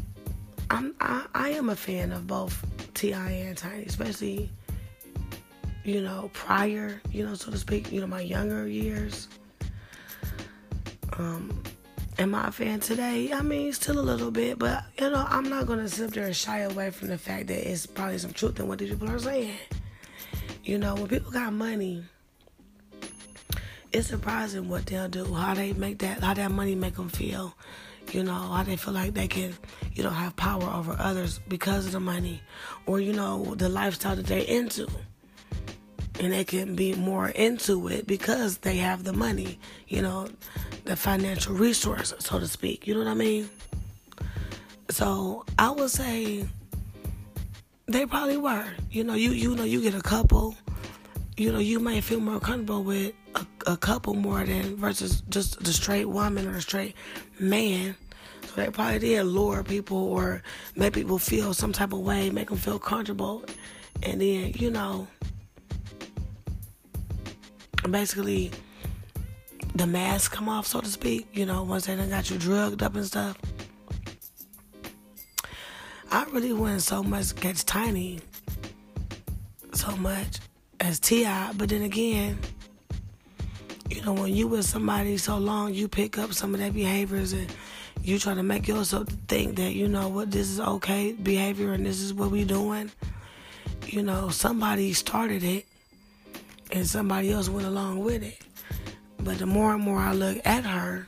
I'm 0.70 0.94
I, 1.00 1.26
I 1.34 1.48
am 1.50 1.68
a 1.68 1.76
fan 1.76 2.12
of 2.12 2.26
both 2.26 2.64
T.I. 2.94 3.30
and 3.30 3.56
Tiny, 3.56 3.84
especially 3.84 4.50
you 5.84 6.00
know, 6.00 6.30
prior, 6.32 7.00
you 7.10 7.24
know, 7.24 7.34
so 7.34 7.50
to 7.50 7.58
speak, 7.58 7.90
you 7.90 8.00
know, 8.00 8.06
my 8.06 8.20
younger 8.20 8.66
years. 8.68 9.28
Um, 11.18 11.62
am 12.18 12.34
I 12.34 12.48
a 12.48 12.52
fan 12.52 12.80
today? 12.80 13.32
I 13.32 13.42
mean, 13.42 13.72
still 13.72 13.98
a 13.98 14.02
little 14.02 14.30
bit, 14.30 14.58
but 14.58 14.84
you 14.98 15.10
know, 15.10 15.26
I'm 15.28 15.48
not 15.48 15.66
gonna 15.66 15.88
sit 15.88 16.12
there 16.12 16.26
and 16.26 16.36
shy 16.36 16.58
away 16.60 16.90
from 16.90 17.08
the 17.08 17.18
fact 17.18 17.48
that 17.48 17.70
it's 17.70 17.86
probably 17.86 18.18
some 18.18 18.32
truth 18.32 18.60
in 18.60 18.68
what 18.68 18.78
these 18.78 18.90
people 18.90 19.10
are 19.10 19.18
saying. 19.18 19.56
You 20.62 20.78
know, 20.78 20.94
when 20.94 21.08
people 21.08 21.32
got 21.32 21.52
money, 21.52 22.04
it's 23.92 24.08
surprising 24.08 24.68
what 24.68 24.86
they'll 24.86 25.08
do, 25.08 25.32
how 25.32 25.54
they 25.54 25.72
make 25.72 25.98
that, 25.98 26.22
how 26.22 26.34
that 26.34 26.50
money 26.50 26.74
make 26.74 26.94
them 26.96 27.08
feel. 27.08 27.54
You 28.12 28.24
know, 28.24 28.34
how 28.34 28.62
they 28.64 28.76
feel 28.76 28.94
like 28.94 29.14
they 29.14 29.28
can, 29.28 29.54
you 29.94 30.02
know, 30.02 30.10
have 30.10 30.34
power 30.34 30.64
over 30.64 30.96
others 30.98 31.40
because 31.48 31.86
of 31.86 31.92
the 31.92 32.00
money, 32.00 32.42
or 32.86 33.00
you 33.00 33.12
know, 33.12 33.54
the 33.54 33.68
lifestyle 33.68 34.16
that 34.16 34.26
they're 34.26 34.38
into 34.40 34.88
and 36.20 36.34
they 36.34 36.44
can 36.44 36.76
be 36.76 36.94
more 36.94 37.28
into 37.30 37.88
it 37.88 38.06
because 38.06 38.58
they 38.58 38.76
have 38.76 39.04
the 39.04 39.12
money, 39.12 39.58
you 39.88 40.02
know, 40.02 40.28
the 40.84 40.94
financial 40.94 41.54
resource, 41.54 42.12
so 42.18 42.38
to 42.38 42.46
speak. 42.46 42.86
You 42.86 42.92
know 42.94 43.00
what 43.00 43.08
I 43.08 43.14
mean? 43.14 43.48
So 44.90 45.46
I 45.58 45.70
would 45.70 45.90
say 45.90 46.46
they 47.86 48.04
probably 48.04 48.36
were. 48.36 48.66
You 48.90 49.02
know, 49.02 49.14
you 49.14 49.30
you 49.30 49.56
know 49.56 49.64
you 49.64 49.80
get 49.80 49.94
a 49.94 50.02
couple. 50.02 50.54
You 51.38 51.52
know, 51.52 51.58
you 51.58 51.80
might 51.80 52.04
feel 52.04 52.20
more 52.20 52.38
comfortable 52.38 52.84
with 52.84 53.14
a, 53.34 53.46
a 53.66 53.76
couple 53.78 54.12
more 54.12 54.44
than 54.44 54.76
versus 54.76 55.22
just 55.30 55.64
the 55.64 55.72
straight 55.72 56.04
woman 56.04 56.46
or 56.46 56.52
the 56.52 56.60
straight 56.60 56.94
man. 57.38 57.96
So 58.42 58.56
they 58.56 58.68
probably 58.68 58.98
did 58.98 59.22
lure 59.24 59.62
people 59.62 59.96
or 59.96 60.42
make 60.76 60.92
people 60.92 61.18
feel 61.18 61.54
some 61.54 61.72
type 61.72 61.94
of 61.94 62.00
way, 62.00 62.28
make 62.28 62.50
them 62.50 62.58
feel 62.58 62.78
comfortable. 62.78 63.42
And 64.02 64.20
then, 64.20 64.52
you 64.54 64.70
know, 64.70 65.06
basically 67.88 68.50
the 69.74 69.86
mask 69.86 70.32
come 70.32 70.48
off, 70.48 70.66
so 70.66 70.80
to 70.80 70.88
speak, 70.88 71.26
you 71.32 71.46
know, 71.46 71.62
once 71.62 71.86
they 71.86 71.96
done 71.96 72.10
got 72.10 72.30
you 72.30 72.38
drugged 72.38 72.82
up 72.82 72.94
and 72.94 73.06
stuff. 73.06 73.38
I 76.10 76.24
really 76.24 76.52
wouldn't 76.52 76.82
so 76.82 77.02
much 77.02 77.34
catch 77.36 77.64
Tiny 77.64 78.20
so 79.72 79.96
much 79.96 80.38
as 80.80 80.98
T.I., 80.98 81.52
but 81.56 81.68
then 81.68 81.82
again, 81.82 82.38
you 83.88 84.02
know, 84.02 84.12
when 84.12 84.34
you 84.34 84.46
with 84.46 84.64
somebody 84.64 85.16
so 85.16 85.38
long, 85.38 85.72
you 85.72 85.88
pick 85.88 86.18
up 86.18 86.32
some 86.32 86.54
of 86.54 86.60
their 86.60 86.72
behaviors 86.72 87.32
and 87.32 87.52
you 88.02 88.18
try 88.18 88.34
to 88.34 88.42
make 88.42 88.68
yourself 88.68 89.08
think 89.28 89.56
that, 89.56 89.72
you 89.72 89.88
know 89.88 90.08
what, 90.08 90.30
this 90.30 90.48
is 90.48 90.60
okay 90.60 91.12
behavior 91.12 91.72
and 91.72 91.86
this 91.86 92.00
is 92.00 92.12
what 92.12 92.30
we 92.30 92.44
doing. 92.44 92.90
You 93.86 94.02
know, 94.02 94.28
somebody 94.28 94.92
started 94.92 95.42
it 95.42 95.66
and 96.72 96.86
somebody 96.86 97.32
else 97.32 97.48
went 97.48 97.66
along 97.66 98.04
with 98.04 98.22
it. 98.22 98.38
But 99.18 99.38
the 99.38 99.46
more 99.46 99.74
and 99.74 99.82
more 99.82 99.98
I 99.98 100.12
look 100.12 100.38
at 100.44 100.64
her 100.64 101.06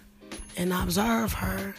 and 0.57 0.73
observe 0.73 1.33
her, 1.33 1.75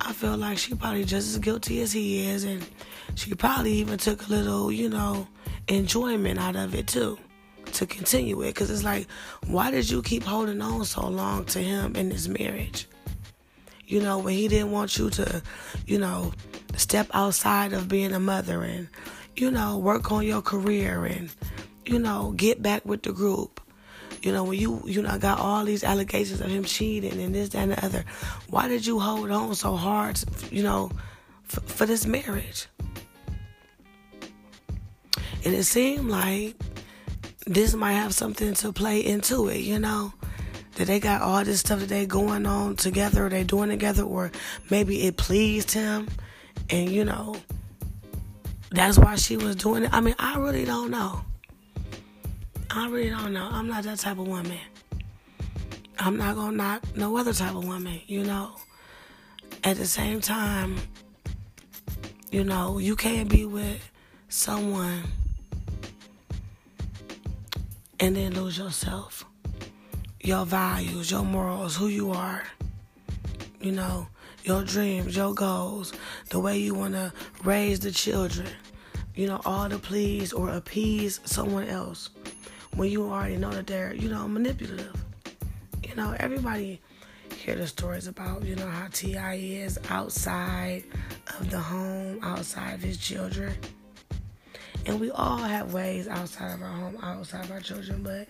I 0.00 0.12
feel 0.12 0.36
like 0.36 0.58
she 0.58 0.74
probably 0.74 1.04
just 1.04 1.28
as 1.28 1.38
guilty 1.38 1.80
as 1.82 1.92
he 1.92 2.28
is, 2.28 2.44
and 2.44 2.64
she 3.14 3.34
probably 3.34 3.72
even 3.72 3.98
took 3.98 4.26
a 4.26 4.30
little, 4.30 4.70
you 4.70 4.88
know, 4.88 5.26
enjoyment 5.68 6.38
out 6.38 6.56
of 6.56 6.74
it 6.74 6.86
too 6.86 7.18
to 7.72 7.86
continue 7.86 8.40
it. 8.42 8.54
Because 8.54 8.70
it's 8.70 8.84
like, 8.84 9.08
why 9.46 9.70
did 9.70 9.90
you 9.90 10.02
keep 10.02 10.22
holding 10.22 10.62
on 10.62 10.84
so 10.84 11.08
long 11.08 11.44
to 11.46 11.58
him 11.58 11.96
in 11.96 12.08
this 12.08 12.28
marriage? 12.28 12.86
You 13.86 14.00
know, 14.00 14.18
when 14.18 14.34
he 14.34 14.48
didn't 14.48 14.72
want 14.72 14.98
you 14.98 15.10
to, 15.10 15.42
you 15.86 15.98
know, 15.98 16.32
step 16.76 17.08
outside 17.12 17.72
of 17.72 17.88
being 17.88 18.12
a 18.12 18.20
mother 18.20 18.62
and, 18.62 18.88
you 19.36 19.50
know, 19.50 19.78
work 19.78 20.10
on 20.12 20.26
your 20.26 20.42
career 20.42 21.04
and, 21.04 21.30
you 21.86 21.98
know, 21.98 22.32
get 22.36 22.60
back 22.62 22.84
with 22.84 23.02
the 23.02 23.12
group. 23.12 23.60
You 24.22 24.32
know, 24.32 24.44
when 24.44 24.58
you, 24.58 24.82
you 24.84 25.02
know, 25.02 25.18
got 25.18 25.38
all 25.38 25.64
these 25.64 25.84
allegations 25.84 26.40
of 26.40 26.48
him 26.48 26.64
cheating 26.64 27.20
and 27.20 27.34
this, 27.34 27.50
that, 27.50 27.58
and 27.58 27.72
the 27.72 27.84
other, 27.84 28.04
why 28.48 28.66
did 28.66 28.84
you 28.84 28.98
hold 28.98 29.30
on 29.30 29.54
so 29.54 29.76
hard, 29.76 30.18
you 30.50 30.62
know, 30.62 30.90
for, 31.44 31.60
for 31.60 31.86
this 31.86 32.06
marriage? 32.06 32.66
And 35.44 35.54
it 35.54 35.64
seemed 35.64 36.08
like 36.08 36.56
this 37.46 37.74
might 37.74 37.92
have 37.92 38.14
something 38.14 38.54
to 38.54 38.72
play 38.72 39.04
into 39.04 39.48
it, 39.48 39.60
you 39.60 39.78
know? 39.78 40.12
That 40.74 40.88
they 40.88 41.00
got 41.00 41.22
all 41.22 41.44
this 41.44 41.60
stuff 41.60 41.80
that 41.80 41.88
they 41.88 42.04
going 42.04 42.44
on 42.44 42.76
together, 42.76 43.26
or 43.26 43.28
they 43.30 43.44
doing 43.44 43.70
together, 43.70 44.02
or 44.02 44.30
maybe 44.68 45.04
it 45.04 45.16
pleased 45.16 45.70
him, 45.70 46.06
and 46.68 46.90
you 46.90 47.02
know, 47.02 47.36
that's 48.70 48.98
why 48.98 49.16
she 49.16 49.38
was 49.38 49.56
doing 49.56 49.84
it. 49.84 49.90
I 49.94 50.02
mean, 50.02 50.16
I 50.18 50.36
really 50.38 50.66
don't 50.66 50.90
know. 50.90 51.24
I 52.70 52.88
really 52.88 53.10
don't 53.10 53.32
know. 53.32 53.48
I'm 53.50 53.68
not 53.68 53.84
that 53.84 53.98
type 53.98 54.18
of 54.18 54.26
woman. 54.26 54.58
I'm 55.98 56.16
not 56.16 56.36
gonna 56.36 56.56
knock 56.56 56.96
no 56.96 57.16
other 57.16 57.32
type 57.32 57.54
of 57.54 57.64
woman, 57.64 58.00
you 58.06 58.24
know. 58.24 58.56
At 59.64 59.76
the 59.76 59.86
same 59.86 60.20
time, 60.20 60.76
you 62.30 62.44
know, 62.44 62.78
you 62.78 62.96
can't 62.96 63.28
be 63.28 63.44
with 63.44 63.80
someone 64.28 65.02
and 68.00 68.16
then 68.16 68.34
lose 68.34 68.58
yourself, 68.58 69.24
your 70.20 70.44
values, 70.44 71.10
your 71.10 71.22
morals, 71.22 71.76
who 71.76 71.88
you 71.88 72.10
are, 72.10 72.44
you 73.60 73.72
know, 73.72 74.06
your 74.44 74.62
dreams, 74.62 75.16
your 75.16 75.34
goals, 75.34 75.92
the 76.30 76.38
way 76.38 76.58
you 76.58 76.74
want 76.74 76.94
to 76.94 77.12
raise 77.42 77.80
the 77.80 77.90
children, 77.90 78.48
you 79.14 79.26
know, 79.26 79.40
all 79.44 79.68
to 79.68 79.78
please 79.78 80.32
or 80.32 80.50
appease 80.50 81.20
someone 81.24 81.68
else 81.68 82.10
when 82.76 82.90
you 82.90 83.10
already 83.10 83.36
know 83.36 83.50
that 83.50 83.66
they're, 83.66 83.94
you 83.94 84.08
know, 84.08 84.28
manipulative. 84.28 84.94
You 85.82 85.94
know, 85.94 86.14
everybody 86.20 86.80
hear 87.34 87.56
the 87.56 87.66
stories 87.66 88.06
about, 88.06 88.44
you 88.44 88.54
know, 88.54 88.66
how 88.66 88.88
T.I. 88.92 89.34
is 89.34 89.78
outside 89.88 90.84
of 91.40 91.50
the 91.50 91.58
home, 91.58 92.20
outside 92.22 92.74
of 92.74 92.82
his 92.82 92.98
children. 92.98 93.54
And 94.84 95.00
we 95.00 95.10
all 95.10 95.38
have 95.38 95.72
ways 95.72 96.06
outside 96.06 96.52
of 96.52 96.62
our 96.62 96.68
home, 96.68 96.98
outside 97.02 97.44
of 97.44 97.50
our 97.50 97.60
children, 97.60 98.02
but 98.02 98.28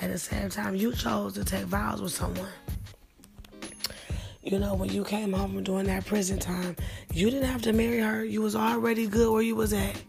at 0.00 0.10
the 0.10 0.18
same 0.18 0.48
time, 0.48 0.76
you 0.76 0.92
chose 0.92 1.34
to 1.34 1.44
take 1.44 1.64
vows 1.64 2.00
with 2.00 2.12
someone. 2.12 2.48
You 4.42 4.58
know, 4.58 4.74
when 4.74 4.88
you 4.88 5.04
came 5.04 5.32
home 5.32 5.52
from 5.52 5.64
doing 5.64 5.86
that 5.86 6.06
prison 6.06 6.38
time, 6.38 6.76
you 7.12 7.28
didn't 7.28 7.48
have 7.48 7.62
to 7.62 7.72
marry 7.72 7.98
her. 7.98 8.24
You 8.24 8.40
was 8.40 8.56
already 8.56 9.06
good 9.06 9.30
where 9.30 9.42
you 9.42 9.54
was 9.54 9.72
at. 9.72 10.00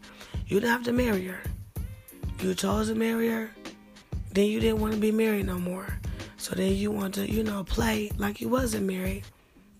You 0.46 0.60
didn't 0.60 0.72
have 0.72 0.84
to 0.84 0.92
marry 0.92 1.26
her. 1.26 1.40
You 2.40 2.54
chose 2.54 2.88
to 2.88 2.94
marry 2.94 3.28
her. 3.28 3.50
Then 4.32 4.46
you 4.46 4.60
didn't 4.60 4.80
want 4.80 4.94
to 4.94 5.00
be 5.00 5.12
married 5.12 5.46
no 5.46 5.58
more. 5.58 5.86
So 6.36 6.54
then 6.54 6.74
you 6.74 6.90
want 6.90 7.14
to, 7.14 7.30
you 7.30 7.44
know, 7.44 7.64
play 7.64 8.10
like 8.16 8.40
you 8.40 8.48
wasn't 8.48 8.86
married, 8.86 9.24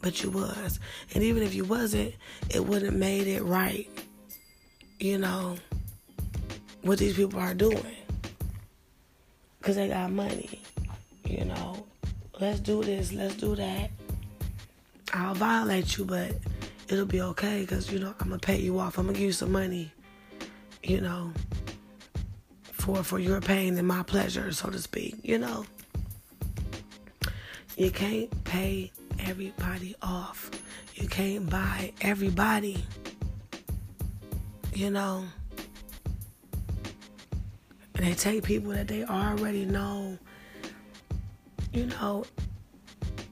but 0.01 0.23
you 0.23 0.31
was. 0.31 0.79
And 1.15 1.25
even 1.25 1.43
if 1.43 1.55
you 1.55 1.65
wasn't, 1.65 2.15
it 2.51 2.65
wouldn't 2.65 2.97
made 2.97 3.27
it 3.27 3.43
right. 3.43 3.89
You 5.01 5.19
know, 5.19 5.57
what 6.83 6.99
these 6.99 7.17
people 7.17 7.41
are 7.41 7.55
doing 7.55 7.97
because 9.59 9.77
they 9.77 9.89
got 9.89 10.11
money. 10.11 10.61
You 11.25 11.45
know, 11.45 11.87
let's 12.41 12.61
do 12.61 12.83
this, 12.83 13.13
let's 13.13 13.37
do 13.37 13.55
that. 13.57 13.91
I'll 15.15 15.35
violate 15.35 15.97
you, 15.97 16.05
but 16.05 16.33
it'll 16.89 17.07
be 17.07 17.23
okay 17.23 17.61
because 17.61 17.93
you 17.93 17.99
know 18.01 18.15
I'm 18.21 18.29
gonna 18.29 18.39
pay 18.39 18.59
you 18.59 18.79
off. 18.79 18.99
I'm 18.99 19.07
gonna 19.07 19.19
give 19.19 19.27
you 19.27 19.33
some 19.33 19.53
money. 19.53 19.93
You 20.83 21.01
know, 21.01 21.33
for 22.83 23.05
for 23.05 23.21
your 23.21 23.41
pain 23.41 23.79
and 23.79 23.87
my 23.87 24.03
pleasure, 24.03 24.51
so 24.51 24.69
to 24.69 24.79
speak. 24.79 25.15
You 25.23 25.39
know, 25.39 25.65
you 27.77 27.93
can't 27.93 28.29
pay 28.43 28.91
everybody 29.21 29.95
off. 30.03 30.51
You 30.97 31.07
can't 31.07 31.49
buy 31.49 31.93
everybody. 32.01 32.85
You 34.75 34.91
know. 34.91 35.25
And 37.95 38.07
they 38.07 38.15
take 38.15 38.43
people 38.43 38.73
that 38.73 38.89
they 38.89 39.05
already 39.05 39.65
know, 39.65 40.19
you 41.73 41.87
know, 41.87 42.25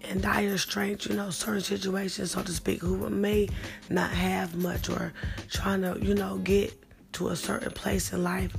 in 0.08 0.20
dire 0.20 0.58
straits, 0.58 1.06
you 1.06 1.16
know, 1.16 1.30
certain 1.30 1.60
situations, 1.60 2.30
so 2.30 2.42
to 2.42 2.52
speak, 2.52 2.80
who 2.80 3.10
may 3.10 3.48
not 3.88 4.10
have 4.10 4.54
much 4.54 4.88
or 4.88 5.12
trying 5.50 5.82
to, 5.82 5.98
you 6.00 6.14
know, 6.14 6.38
get 6.38 6.72
to 7.14 7.28
a 7.28 7.36
certain 7.36 7.72
place 7.72 8.12
in 8.12 8.22
life. 8.22 8.54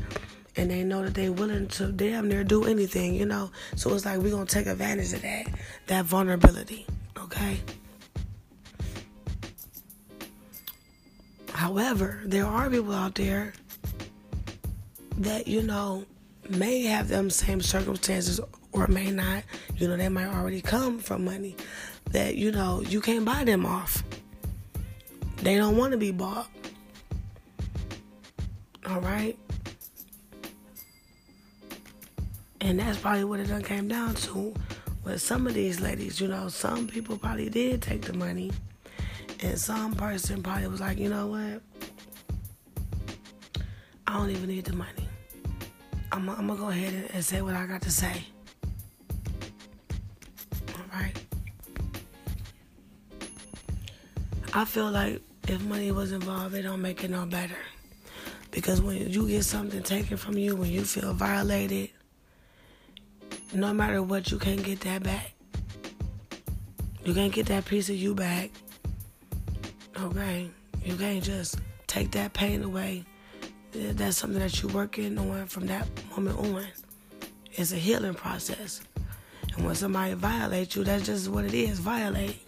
And 0.57 0.69
they 0.69 0.83
know 0.83 1.03
that 1.03 1.13
they're 1.13 1.31
willing 1.31 1.67
to 1.69 1.91
damn 1.91 2.27
near 2.27 2.43
do 2.43 2.65
anything, 2.65 3.15
you 3.15 3.25
know. 3.25 3.51
So 3.75 3.93
it's 3.93 4.05
like 4.05 4.19
we're 4.19 4.31
gonna 4.31 4.45
take 4.45 4.67
advantage 4.67 5.13
of 5.13 5.21
that, 5.21 5.47
that 5.87 6.05
vulnerability, 6.05 6.85
okay? 7.17 7.59
However, 11.53 12.21
there 12.25 12.45
are 12.45 12.69
people 12.69 12.93
out 12.93 13.15
there 13.15 13.53
that, 15.17 15.47
you 15.47 15.61
know, 15.61 16.05
may 16.49 16.83
have 16.83 17.07
them 17.07 17.29
same 17.29 17.61
circumstances 17.61 18.39
or 18.71 18.87
may 18.87 19.11
not. 19.11 19.43
You 19.77 19.87
know, 19.87 19.95
they 19.95 20.09
might 20.09 20.27
already 20.27 20.61
come 20.61 20.99
from 20.99 21.23
money 21.25 21.55
that, 22.11 22.35
you 22.35 22.51
know, 22.51 22.81
you 22.81 23.01
can't 23.01 23.25
buy 23.25 23.43
them 23.43 23.65
off. 23.65 24.03
They 25.37 25.55
don't 25.55 25.77
want 25.77 25.91
to 25.91 25.97
be 25.97 26.11
bought. 26.11 26.49
All 28.87 29.01
right? 29.01 29.37
And 32.61 32.79
that's 32.79 32.99
probably 32.99 33.23
what 33.23 33.39
it 33.39 33.47
done 33.47 33.63
came 33.63 33.87
down 33.87 34.13
to 34.13 34.53
with 35.03 35.19
some 35.19 35.47
of 35.47 35.55
these 35.55 35.81
ladies. 35.81 36.21
You 36.21 36.27
know, 36.27 36.47
some 36.47 36.87
people 36.87 37.17
probably 37.17 37.49
did 37.49 37.81
take 37.81 38.03
the 38.03 38.13
money. 38.13 38.51
And 39.41 39.59
some 39.59 39.95
person 39.95 40.43
probably 40.43 40.67
was 40.67 40.79
like, 40.79 40.99
you 40.99 41.09
know 41.09 41.27
what? 41.27 41.61
I 44.05 44.13
don't 44.13 44.29
even 44.29 44.47
need 44.47 44.65
the 44.65 44.73
money. 44.73 45.09
I'm, 46.11 46.29
I'm 46.29 46.47
gonna 46.47 46.59
go 46.59 46.69
ahead 46.69 46.93
and, 46.93 47.09
and 47.11 47.25
say 47.25 47.41
what 47.41 47.55
I 47.55 47.65
got 47.65 47.81
to 47.83 47.91
say. 47.91 48.25
All 50.75 50.99
right. 50.99 51.17
I 54.53 54.65
feel 54.65 54.91
like 54.91 55.21
if 55.47 55.61
money 55.63 55.91
was 55.91 56.11
involved, 56.11 56.53
it 56.53 56.63
don't 56.63 56.81
make 56.81 57.03
it 57.03 57.09
no 57.09 57.25
better. 57.25 57.55
Because 58.51 58.81
when 58.81 59.09
you 59.09 59.27
get 59.27 59.45
something 59.45 59.81
taken 59.81 60.17
from 60.17 60.37
you, 60.37 60.57
when 60.57 60.69
you 60.69 60.83
feel 60.83 61.13
violated, 61.13 61.90
no 63.53 63.73
matter 63.73 64.01
what, 64.01 64.31
you 64.31 64.39
can't 64.39 64.63
get 64.63 64.81
that 64.81 65.03
back. 65.03 65.33
You 67.03 67.13
can't 67.13 67.33
get 67.33 67.47
that 67.47 67.65
piece 67.65 67.89
of 67.89 67.95
you 67.95 68.13
back. 68.13 68.51
Okay? 69.99 70.49
You 70.83 70.95
can't 70.95 71.23
just 71.23 71.59
take 71.87 72.11
that 72.11 72.33
pain 72.33 72.63
away 72.63 73.05
that's 73.73 74.17
something 74.17 74.39
that 74.39 74.61
you're 74.61 74.71
working 74.71 75.17
on 75.17 75.47
from 75.47 75.67
that 75.67 75.87
moment 76.11 76.37
on. 76.39 76.65
It's 77.53 77.71
a 77.71 77.77
healing 77.77 78.13
process. 78.13 78.81
And 79.55 79.65
when 79.65 79.75
somebody 79.75 80.13
violates 80.13 80.75
you, 80.75 80.83
that's 80.83 81.05
just 81.05 81.29
what 81.29 81.45
it 81.45 81.53
is 81.53 81.79
violate. 81.79 82.39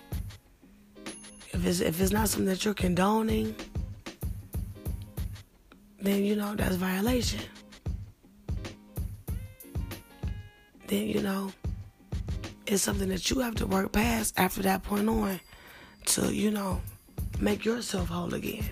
if 1.52 1.66
it's 1.66 1.80
if 1.82 2.02
it's 2.02 2.12
not 2.12 2.30
something 2.30 2.48
that 2.48 2.64
you're 2.66 2.74
condoning, 2.74 3.56
then 6.02 6.24
you 6.24 6.36
know 6.36 6.56
that's 6.56 6.76
violation. 6.76 7.42
Then 10.88 11.08
you 11.08 11.22
know 11.22 11.52
it's 12.66 12.82
something 12.82 13.10
that 13.10 13.30
you 13.30 13.40
have 13.40 13.56
to 13.56 13.68
work 13.68 13.92
past 13.92 14.40
after 14.40 14.62
that 14.62 14.84
point 14.84 15.08
on 15.10 15.40
to, 16.06 16.34
you 16.34 16.52
know, 16.52 16.82
make 17.40 17.66
yourself 17.66 18.10
whole 18.10 18.34
again. 18.34 18.66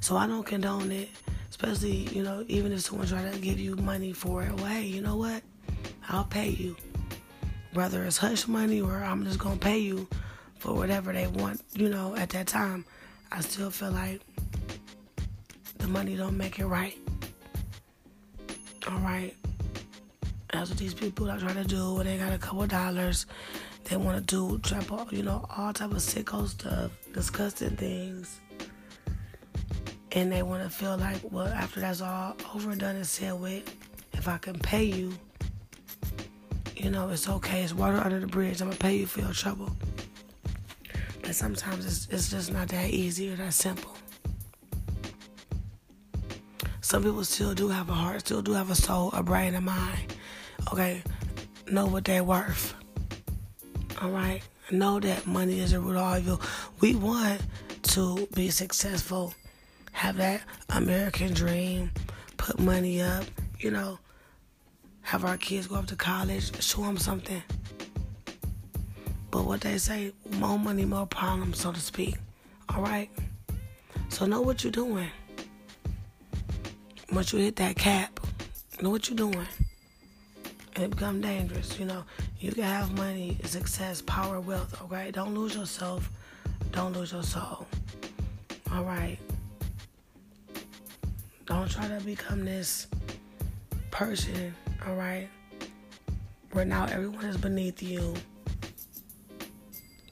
So 0.00 0.16
I 0.16 0.26
don't 0.26 0.44
condone 0.44 0.92
it, 0.92 1.08
especially, 1.50 2.08
you 2.12 2.22
know, 2.22 2.44
even 2.48 2.72
if 2.72 2.80
someone 2.80 3.06
try 3.06 3.28
to 3.28 3.38
give 3.38 3.58
you 3.58 3.76
money 3.76 4.12
for 4.12 4.42
it. 4.42 4.52
Well, 4.52 4.66
hey, 4.66 4.84
you 4.84 5.00
know 5.00 5.16
what? 5.16 5.42
I'll 6.08 6.24
pay 6.24 6.50
you. 6.50 6.76
Whether 7.72 8.04
it's 8.04 8.18
hush 8.18 8.46
money 8.46 8.80
or 8.80 9.02
I'm 9.02 9.24
just 9.24 9.38
gonna 9.38 9.56
pay 9.56 9.78
you 9.78 10.06
for 10.58 10.74
whatever 10.74 11.12
they 11.12 11.26
want, 11.26 11.62
you 11.72 11.88
know, 11.88 12.14
at 12.16 12.30
that 12.30 12.46
time, 12.46 12.84
I 13.32 13.40
still 13.40 13.70
feel 13.70 13.90
like 13.90 14.20
the 15.78 15.88
money 15.88 16.16
don't 16.16 16.36
make 16.36 16.58
it 16.60 16.66
right. 16.66 16.96
All 18.86 18.98
right. 18.98 19.34
That's 20.54 20.70
what 20.70 20.78
these 20.78 20.94
people 20.94 21.28
are 21.28 21.36
trying 21.36 21.56
to 21.56 21.64
do 21.64 21.94
when 21.94 22.06
they 22.06 22.16
got 22.16 22.32
a 22.32 22.38
couple 22.38 22.64
dollars. 22.68 23.26
They 23.82 23.96
want 23.96 24.18
to 24.18 24.22
do, 24.22 24.60
trap, 24.60 24.84
you 25.10 25.24
know, 25.24 25.44
all 25.56 25.72
type 25.72 25.90
of 25.90 25.96
sicko 25.96 26.46
stuff, 26.46 26.92
disgusting 27.12 27.76
things. 27.76 28.40
And 30.12 30.30
they 30.30 30.44
want 30.44 30.62
to 30.62 30.70
feel 30.70 30.96
like, 30.96 31.18
well, 31.28 31.48
after 31.48 31.80
that's 31.80 32.00
all 32.00 32.36
over 32.54 32.70
and 32.70 32.78
done 32.78 32.94
and 32.94 33.04
said 33.04 33.32
with, 33.40 33.68
if 34.12 34.28
I 34.28 34.38
can 34.38 34.56
pay 34.60 34.84
you, 34.84 35.12
you 36.76 36.88
know, 36.88 37.08
it's 37.08 37.28
okay. 37.28 37.62
It's 37.62 37.74
water 37.74 37.96
under 37.96 38.20
the 38.20 38.28
bridge. 38.28 38.60
I'm 38.62 38.70
to 38.70 38.78
pay 38.78 38.96
you 38.98 39.06
for 39.06 39.22
your 39.22 39.32
trouble. 39.32 39.74
But 41.20 41.34
sometimes 41.34 41.84
it's, 41.84 42.06
it's 42.12 42.30
just 42.30 42.52
not 42.52 42.68
that 42.68 42.90
easy 42.90 43.32
or 43.32 43.36
that 43.36 43.54
simple. 43.54 43.96
Some 46.80 47.02
people 47.02 47.24
still 47.24 47.54
do 47.54 47.70
have 47.70 47.90
a 47.90 47.94
heart, 47.94 48.20
still 48.20 48.40
do 48.40 48.52
have 48.52 48.70
a 48.70 48.76
soul, 48.76 49.10
a 49.14 49.22
brain, 49.24 49.56
a 49.56 49.60
mind 49.60 50.13
okay, 50.72 51.02
know 51.70 51.86
what 51.86 52.04
they're 52.04 52.24
worth. 52.24 52.74
All 54.00 54.10
right, 54.10 54.42
know 54.70 55.00
that 55.00 55.26
money 55.26 55.60
is 55.60 55.72
a 55.72 55.80
root 55.80 55.96
of 55.96 56.02
all 56.02 56.18
evil. 56.18 56.40
We 56.80 56.94
want 56.94 57.40
to 57.82 58.28
be 58.34 58.50
successful, 58.50 59.34
have 59.92 60.16
that 60.16 60.42
American 60.70 61.32
dream, 61.32 61.90
put 62.36 62.58
money 62.58 63.02
up, 63.02 63.24
you 63.58 63.70
know, 63.70 63.98
have 65.02 65.24
our 65.24 65.36
kids 65.36 65.66
go 65.66 65.76
up 65.76 65.86
to 65.86 65.96
college, 65.96 66.60
show 66.62 66.82
them 66.82 66.98
something. 66.98 67.42
But 69.30 69.44
what 69.44 69.60
they 69.60 69.78
say, 69.78 70.12
more 70.38 70.58
money, 70.58 70.84
more 70.84 71.06
problems, 71.06 71.60
so 71.60 71.72
to 71.72 71.80
speak. 71.80 72.16
All 72.68 72.82
right? 72.82 73.10
So 74.08 74.26
know 74.26 74.40
what 74.40 74.62
you're 74.62 74.70
doing. 74.70 75.10
Once 77.12 77.32
you 77.32 77.40
hit 77.40 77.56
that 77.56 77.76
cap, 77.76 78.20
know 78.80 78.90
what 78.90 79.08
you're 79.08 79.16
doing 79.16 79.46
it 80.76 80.90
become 80.90 81.20
dangerous. 81.20 81.78
You 81.78 81.86
know, 81.86 82.04
you 82.40 82.52
can 82.52 82.64
have 82.64 82.96
money, 82.96 83.38
success, 83.44 84.02
power, 84.02 84.40
wealth. 84.40 84.80
Okay, 84.82 85.10
don't 85.10 85.34
lose 85.34 85.54
yourself. 85.54 86.10
Don't 86.72 86.92
lose 86.92 87.12
your 87.12 87.22
soul. 87.22 87.66
All 88.72 88.84
right. 88.84 89.18
Don't 91.46 91.70
try 91.70 91.86
to 91.86 92.00
become 92.04 92.44
this 92.44 92.88
person. 93.90 94.54
All 94.86 94.94
right. 94.94 95.28
Where 96.52 96.64
now 96.64 96.86
everyone 96.86 97.24
is 97.26 97.36
beneath 97.36 97.82
you, 97.82 98.14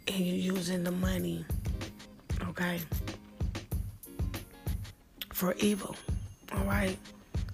and 0.09 0.18
you're 0.18 0.55
using 0.55 0.85
the 0.85 0.92
money. 0.92 1.44
Okay. 2.48 2.81
For 5.33 5.55
evil. 5.55 5.96
All 6.55 6.64
right. 6.64 6.98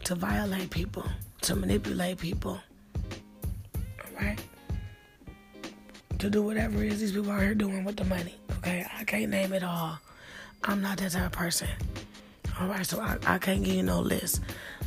To 0.04 0.14
violate 0.14 0.70
people. 0.70 1.04
To 1.42 1.54
manipulate 1.54 2.18
people 2.18 2.60
right? 4.20 4.38
To 6.18 6.30
do 6.30 6.42
whatever 6.42 6.82
it 6.82 6.92
is 6.92 7.00
these 7.00 7.12
people 7.12 7.30
are 7.30 7.40
here 7.40 7.54
doing 7.54 7.84
with 7.84 7.96
the 7.96 8.04
money. 8.04 8.34
Okay, 8.58 8.84
I 8.98 9.04
can't 9.04 9.30
name 9.30 9.52
it 9.52 9.62
all. 9.62 9.98
I'm 10.64 10.82
not 10.82 10.98
that 10.98 11.12
type 11.12 11.26
of 11.26 11.32
person. 11.32 11.68
All 12.60 12.66
right, 12.66 12.84
so 12.84 13.00
I, 13.00 13.16
I 13.26 13.38
can't 13.38 13.62
give 13.62 13.74
you 13.74 13.84
no 13.84 14.00
list. 14.00 14.40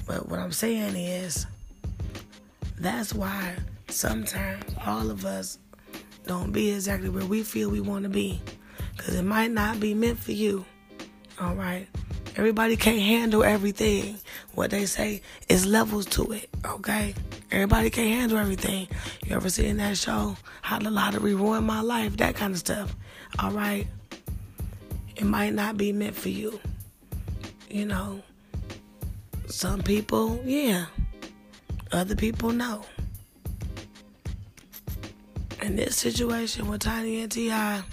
But 0.05 0.27
what 0.27 0.39
I'm 0.39 0.51
saying 0.51 0.95
is, 0.95 1.45
that's 2.77 3.13
why 3.13 3.55
sometimes 3.87 4.63
all 4.85 5.09
of 5.09 5.25
us 5.25 5.57
don't 6.25 6.51
be 6.51 6.71
exactly 6.71 7.09
where 7.09 7.25
we 7.25 7.43
feel 7.43 7.69
we 7.69 7.79
want 7.79 8.03
to 8.03 8.09
be. 8.09 8.41
Because 8.97 9.15
it 9.15 9.23
might 9.23 9.51
not 9.51 9.79
be 9.79 9.93
meant 9.93 10.19
for 10.19 10.33
you. 10.33 10.65
All 11.39 11.55
right. 11.55 11.87
Everybody 12.35 12.75
can't 12.75 12.99
handle 12.99 13.43
everything. 13.43 14.17
What 14.53 14.71
they 14.71 14.85
say 14.85 15.21
is 15.47 15.65
levels 15.65 16.05
to 16.07 16.31
it, 16.31 16.49
okay? 16.65 17.15
Everybody 17.51 17.89
can't 17.89 18.17
handle 18.17 18.37
everything. 18.37 18.87
You 19.25 19.35
ever 19.35 19.49
seen 19.49 19.75
that 19.77 19.97
show? 19.97 20.37
How 20.61 20.79
the 20.79 20.89
lottery 20.89 21.35
ruined 21.35 21.67
my 21.67 21.81
life, 21.81 22.15
that 22.17 22.35
kind 22.35 22.53
of 22.53 22.59
stuff. 22.59 22.95
All 23.39 23.51
right? 23.51 23.87
It 25.17 25.25
might 25.25 25.53
not 25.53 25.75
be 25.75 25.91
meant 25.91 26.15
for 26.15 26.29
you. 26.29 26.61
You 27.69 27.85
know, 27.85 28.21
some 29.47 29.81
people, 29.81 30.41
yeah. 30.45 30.85
Other 31.91 32.15
people, 32.15 32.51
no. 32.51 32.85
In 35.61 35.75
this 35.75 35.97
situation 35.97 36.69
with 36.69 36.81
Tiny 36.81 37.21
and 37.21 37.31
T.I., 37.31 37.83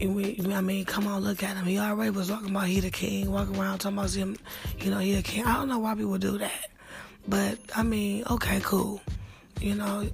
we, 0.00 0.40
I 0.52 0.60
mean, 0.60 0.84
come 0.84 1.08
on, 1.08 1.24
look 1.24 1.42
at 1.42 1.56
him. 1.56 1.64
He 1.64 1.78
already 1.80 2.10
was 2.10 2.28
talking 2.28 2.50
about 2.50 2.68
he 2.68 2.78
the 2.78 2.90
king, 2.90 3.32
walking 3.32 3.58
around 3.58 3.78
talking 3.78 3.98
about 3.98 4.14
him, 4.14 4.36
you 4.78 4.92
know, 4.92 4.98
he 4.98 5.14
the 5.14 5.22
king. 5.22 5.44
I 5.44 5.54
don't 5.54 5.68
know 5.68 5.80
why 5.80 5.96
people 5.96 6.18
do 6.18 6.38
that. 6.38 6.67
But, 7.28 7.58
I 7.76 7.82
mean, 7.82 8.24
okay, 8.30 8.60
cool. 8.62 9.00
You 9.60 9.74
know, 9.74 10.08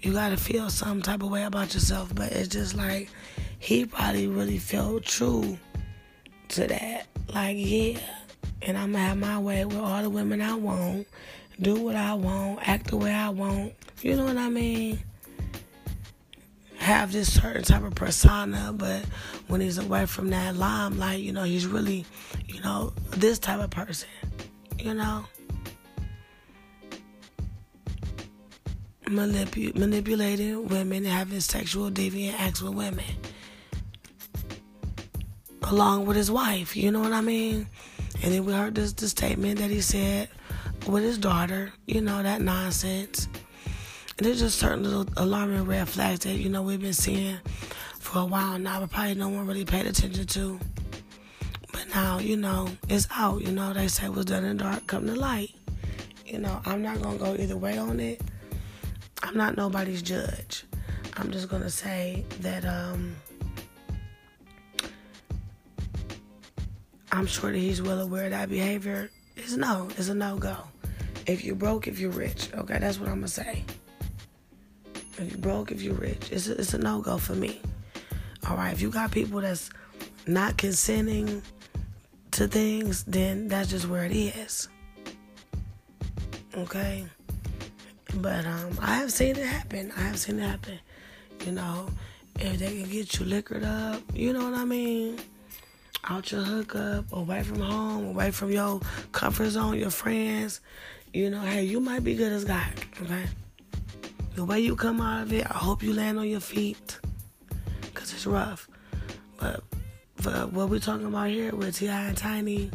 you 0.00 0.12
got 0.12 0.30
to 0.30 0.36
feel 0.36 0.70
some 0.70 1.02
type 1.02 1.22
of 1.22 1.30
way 1.30 1.44
about 1.44 1.74
yourself. 1.74 2.14
But 2.14 2.32
it's 2.32 2.48
just 2.48 2.76
like, 2.76 3.08
he 3.58 3.86
probably 3.86 4.28
really 4.28 4.58
felt 4.58 5.04
true 5.04 5.58
to 6.48 6.66
that. 6.66 7.06
Like, 7.32 7.56
yeah, 7.58 7.98
and 8.62 8.76
I'm 8.76 8.92
going 8.92 9.02
to 9.02 9.08
have 9.08 9.18
my 9.18 9.38
way 9.38 9.64
with 9.64 9.78
all 9.78 10.02
the 10.02 10.10
women 10.10 10.42
I 10.42 10.54
want, 10.54 11.06
do 11.60 11.74
what 11.76 11.96
I 11.96 12.14
want, 12.14 12.68
act 12.68 12.88
the 12.88 12.96
way 12.96 13.12
I 13.12 13.30
want. 13.30 13.72
You 14.02 14.16
know 14.16 14.24
what 14.24 14.36
I 14.36 14.48
mean? 14.48 14.98
have 16.82 17.12
this 17.12 17.32
certain 17.32 17.62
type 17.62 17.84
of 17.84 17.94
persona, 17.94 18.72
but 18.74 19.04
when 19.46 19.60
he's 19.60 19.78
away 19.78 20.04
from 20.04 20.30
that 20.30 20.56
limelight, 20.56 21.20
you 21.20 21.32
know, 21.32 21.44
he's 21.44 21.66
really, 21.66 22.04
you 22.46 22.60
know, 22.60 22.92
this 23.10 23.38
type 23.38 23.60
of 23.60 23.70
person, 23.70 24.08
you 24.78 24.92
know. 24.92 25.24
Manipu- 29.06 29.74
manipulating 29.74 30.68
women, 30.68 31.04
having 31.04 31.40
sexual 31.40 31.90
deviant 31.90 32.38
acts 32.38 32.62
with 32.62 32.74
women, 32.74 33.04
along 35.64 36.06
with 36.06 36.16
his 36.16 36.30
wife. 36.30 36.76
You 36.76 36.90
know 36.90 37.00
what 37.00 37.12
I 37.12 37.20
mean? 37.20 37.66
And 38.22 38.32
then 38.32 38.44
we 38.44 38.52
heard 38.52 38.74
this, 38.74 38.92
this 38.92 39.10
statement 39.10 39.58
that 39.58 39.70
he 39.70 39.80
said 39.80 40.28
with 40.86 41.02
his 41.02 41.18
daughter. 41.18 41.72
You 41.86 42.00
know 42.00 42.22
that 42.22 42.40
nonsense. 42.40 43.28
And 44.18 44.26
there's 44.26 44.40
just 44.40 44.58
certain 44.58 44.84
little 44.84 45.06
alarming 45.16 45.64
red 45.64 45.88
flags 45.88 46.20
that, 46.20 46.34
you 46.34 46.48
know, 46.48 46.62
we've 46.62 46.80
been 46.80 46.92
seeing 46.92 47.38
for 47.98 48.20
a 48.20 48.24
while 48.24 48.58
now, 48.58 48.80
but 48.80 48.90
probably 48.90 49.14
no 49.14 49.28
one 49.28 49.46
really 49.46 49.64
paid 49.64 49.86
attention 49.86 50.26
to. 50.26 50.60
But 51.72 51.88
now, 51.94 52.18
you 52.18 52.36
know, 52.36 52.68
it's 52.88 53.08
out. 53.16 53.40
You 53.42 53.52
know, 53.52 53.72
they 53.72 53.88
say 53.88 54.08
what's 54.08 54.26
done 54.26 54.44
in 54.44 54.58
the 54.58 54.64
dark 54.64 54.86
come 54.86 55.06
to 55.06 55.14
light. 55.14 55.50
You 56.26 56.38
know, 56.38 56.60
I'm 56.64 56.82
not 56.82 57.02
to 57.02 57.18
go 57.18 57.34
either 57.34 57.56
way 57.56 57.78
on 57.78 57.98
it. 57.98 58.20
I'm 59.22 59.36
not 59.36 59.56
nobody's 59.56 60.02
judge. 60.02 60.64
I'm 61.16 61.30
just 61.30 61.48
going 61.48 61.62
to 61.62 61.70
say 61.70 62.24
that, 62.40 62.64
um, 62.64 63.14
I'm 67.12 67.26
sure 67.26 67.52
that 67.52 67.58
he's 67.58 67.82
well 67.82 68.00
aware 68.00 68.30
that 68.30 68.48
behavior. 68.48 69.10
is 69.36 69.56
no, 69.56 69.88
it's 69.98 70.08
a 70.08 70.14
no 70.14 70.36
go. 70.38 70.56
If 71.26 71.44
you're 71.44 71.54
broke, 71.54 71.86
if 71.86 71.98
you're 71.98 72.10
rich, 72.10 72.48
okay, 72.54 72.78
that's 72.78 72.98
what 72.98 73.08
I'm 73.08 73.16
gonna 73.16 73.28
say. 73.28 73.64
If 75.18 75.30
you're 75.30 75.38
broke, 75.38 75.70
if 75.70 75.82
you're 75.82 75.94
rich, 75.94 76.32
it's 76.32 76.48
a, 76.48 76.58
it's 76.58 76.74
a 76.74 76.78
no 76.78 77.00
go 77.00 77.18
for 77.18 77.34
me. 77.34 77.60
All 78.48 78.56
right, 78.56 78.72
if 78.72 78.80
you 78.80 78.90
got 78.90 79.10
people 79.10 79.40
that's 79.42 79.70
not 80.26 80.56
consenting 80.56 81.42
to 82.32 82.48
things, 82.48 83.04
then 83.04 83.46
that's 83.46 83.68
just 83.70 83.86
where 83.86 84.04
it 84.04 84.12
is. 84.12 84.68
Okay, 86.56 87.04
but 88.16 88.44
um, 88.46 88.78
I 88.80 88.96
have 88.96 89.12
seen 89.12 89.36
it 89.36 89.46
happen. 89.46 89.92
I 89.96 90.00
have 90.02 90.18
seen 90.18 90.38
it 90.38 90.46
happen. 90.46 90.78
You 91.44 91.52
know, 91.52 91.88
if 92.38 92.58
they 92.58 92.80
can 92.80 92.90
get 92.90 93.18
you 93.18 93.26
liquored 93.26 93.64
up, 93.64 94.02
you 94.14 94.32
know 94.32 94.50
what 94.50 94.54
I 94.58 94.64
mean 94.64 95.18
out 96.04 96.32
your 96.32 96.42
hookup, 96.42 97.12
away 97.12 97.42
from 97.42 97.60
home, 97.60 98.06
away 98.08 98.30
from 98.30 98.50
your 98.50 98.80
comfort 99.12 99.50
zone, 99.50 99.78
your 99.78 99.90
friends. 99.90 100.60
You 101.12 101.30
know, 101.30 101.40
hey, 101.40 101.62
you 101.64 101.80
might 101.80 102.02
be 102.02 102.14
good 102.14 102.32
as 102.32 102.44
God, 102.44 102.72
okay? 103.02 103.24
The 104.34 104.44
way 104.44 104.60
you 104.60 104.74
come 104.76 105.00
out 105.00 105.22
of 105.22 105.32
it, 105.32 105.44
I 105.48 105.54
hope 105.54 105.82
you 105.82 105.92
land 105.92 106.18
on 106.18 106.28
your 106.28 106.40
feet. 106.40 106.98
because 107.82 108.12
it's 108.12 108.26
rough. 108.26 108.68
But 109.38 109.62
for 110.16 110.30
what 110.30 110.70
we're 110.70 110.80
talking 110.80 111.06
about 111.06 111.28
here 111.28 111.54
with 111.54 111.76
T.I. 111.76 112.08
and 112.08 112.16
Tiny, 112.16 112.70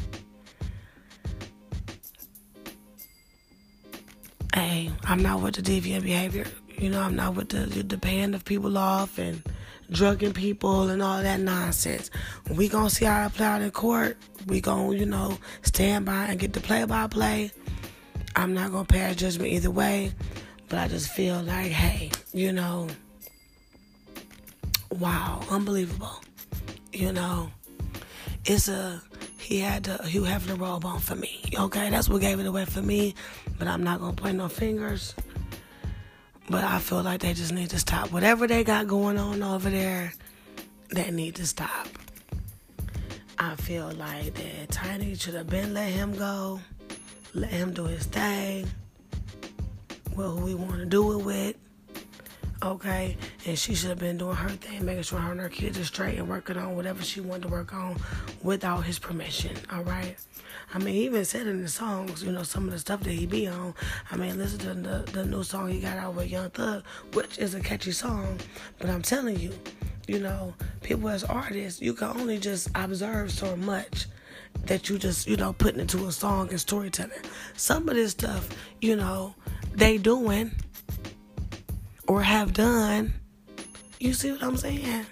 hey, 4.68 4.92
I'm 5.06 5.22
not 5.22 5.42
with 5.42 5.56
the 5.56 5.62
deviant 5.62 6.04
behavior. 6.04 6.46
You 6.78 6.90
know, 6.90 7.02
I'm 7.02 7.16
not 7.16 7.36
with 7.36 7.50
the, 7.50 7.66
the 7.84 7.98
paying 7.98 8.34
of 8.34 8.44
people 8.44 8.78
off 8.78 9.18
and 9.18 9.42
drugging 9.90 10.34
people 10.34 10.90
and 10.90 11.02
all 11.02 11.22
that 11.22 11.40
nonsense. 11.40 12.12
We 12.52 12.68
gonna 12.68 12.90
see 12.90 13.06
how 13.06 13.26
it 13.26 13.34
play 13.34 13.46
out 13.46 13.62
in 13.62 13.72
court. 13.72 14.18
We 14.46 14.62
gonna, 14.62 14.94
you 14.94 15.06
know, 15.06 15.38
stand 15.62 16.06
by 16.06 16.26
and 16.26 16.40
get 16.40 16.54
the 16.54 16.60
play 16.60 16.84
by 16.84 17.08
play. 17.08 17.52
I'm 18.36 18.54
not 18.54 18.72
gonna 18.72 18.86
pass 18.86 19.16
judgment 19.16 19.52
either 19.52 19.72
way, 19.72 20.12
but 20.70 20.80
I 20.80 20.88
just 20.88 21.10
feel 21.10 21.42
like, 21.42 21.72
hey, 21.72 22.12
you 22.34 22.52
know, 22.52 22.88
wow, 25.00 25.42
unbelievable. 25.50 26.22
You 26.92 27.14
know, 27.14 27.52
it's 28.46 28.68
a 28.68 29.02
he 29.48 29.60
had 29.60 29.84
the 29.84 30.06
Hugh 30.06 30.24
Hefner 30.24 30.60
robe 30.60 30.84
on 30.84 31.00
for 31.00 31.16
me. 31.16 31.42
Okay, 31.58 31.90
that's 31.90 32.10
what 32.10 32.20
gave 32.20 32.38
it 32.42 32.46
away 32.46 32.66
for 32.66 32.82
me. 32.82 33.16
But 33.58 33.70
I'm 33.70 33.82
not 33.82 34.02
gonna 34.02 34.12
point 34.12 34.36
no 34.36 34.50
fingers. 34.50 35.16
But 36.50 36.66
I 36.66 36.80
feel 36.80 37.02
like 37.02 37.22
they 37.22 37.34
just 37.34 37.54
need 37.54 37.70
to 37.70 37.80
stop. 37.80 38.12
Whatever 38.12 38.46
they 38.46 38.66
got 38.66 38.88
going 38.88 39.18
on 39.18 39.42
over 39.42 39.70
there, 39.70 40.12
they 40.90 41.12
need 41.12 41.36
to 41.36 41.48
stop. 41.48 41.88
I 43.40 43.56
feel 43.56 43.90
like 43.92 44.34
that 44.34 44.70
Tiny 44.70 45.16
should 45.16 45.36
have 45.36 45.48
been 45.48 45.74
let 45.74 45.94
him 45.94 46.14
go, 46.14 46.60
let 47.34 47.50
him 47.50 47.74
do 47.74 47.86
his 47.86 48.04
thing, 48.04 48.68
Well, 50.14 50.32
who 50.36 50.44
we 50.44 50.56
want 50.56 50.80
to 50.80 50.86
do 50.86 51.18
it 51.18 51.24
with. 51.24 51.56
Okay, 52.68 53.16
and 53.46 53.58
she 53.58 53.74
should 53.76 53.92
have 53.92 54.00
been 54.00 54.18
doing 54.18 54.36
her 54.36 54.50
thing, 54.50 54.84
making 54.84 55.04
sure 55.04 55.20
her 55.20 55.32
and 55.32 55.40
her 55.40 55.48
kids 55.48 55.80
are 55.80 55.86
straight 55.86 56.20
and 56.20 56.28
working 56.28 56.58
on 56.58 56.76
whatever 56.76 57.02
she 57.02 57.22
wanted 57.22 57.44
to 57.44 57.48
work 57.48 57.74
on 57.74 57.96
without 58.44 58.82
his 58.82 59.00
permission. 59.00 59.56
All 59.72 59.86
right. 59.86 60.18
I 60.74 60.80
mean, 60.80 60.94
he 60.94 61.06
even 61.06 61.24
said 61.24 61.48
in 61.48 61.62
the 61.62 61.70
songs, 61.70 62.22
you 62.22 62.30
know, 62.30 62.44
some 62.44 62.66
of 62.66 62.72
the 62.72 62.80
stuff 62.80 63.00
that 63.04 63.14
he 63.14 63.26
be 63.26 63.48
on. 63.48 63.74
I 64.12 64.18
mean, 64.18 64.38
listen 64.38 64.60
to 64.60 64.74
the, 64.74 65.10
the 65.14 65.26
new 65.26 65.44
song 65.44 65.70
he 65.70 65.80
got 65.80 65.96
out 65.96 66.16
with 66.16 66.30
Young 66.30 66.50
Thug, 66.50 66.84
which 67.14 67.38
is 67.38 67.56
a 67.56 67.62
catchy 67.62 67.94
song. 67.94 68.38
But 68.80 68.90
I'm 68.90 69.02
telling 69.02 69.40
you, 69.40 69.54
you 70.10 70.20
know, 70.20 70.54
people 70.82 71.08
as 71.08 71.24
artists, 71.24 71.82
you 71.82 71.94
can 71.94 72.10
only 72.18 72.38
just 72.38 72.68
observe 72.76 73.32
so 73.32 73.56
much 73.56 74.08
that 74.66 74.90
you 74.90 74.98
just, 74.98 75.26
you 75.26 75.38
know, 75.38 75.54
putting 75.54 75.80
into 75.80 76.06
a 76.08 76.12
song 76.12 76.50
and 76.50 76.60
storytelling. 76.60 77.22
Some 77.56 77.88
of 77.88 77.96
this 77.96 78.12
stuff, 78.12 78.50
you 78.82 78.98
know, 78.98 79.36
they 79.74 79.98
doing 79.98 80.52
or 82.08 82.22
have 82.22 82.54
done. 82.54 83.14
You 84.00 84.14
see 84.14 84.32
what 84.32 84.44
I'm 84.44 84.58
saying? 84.58 85.06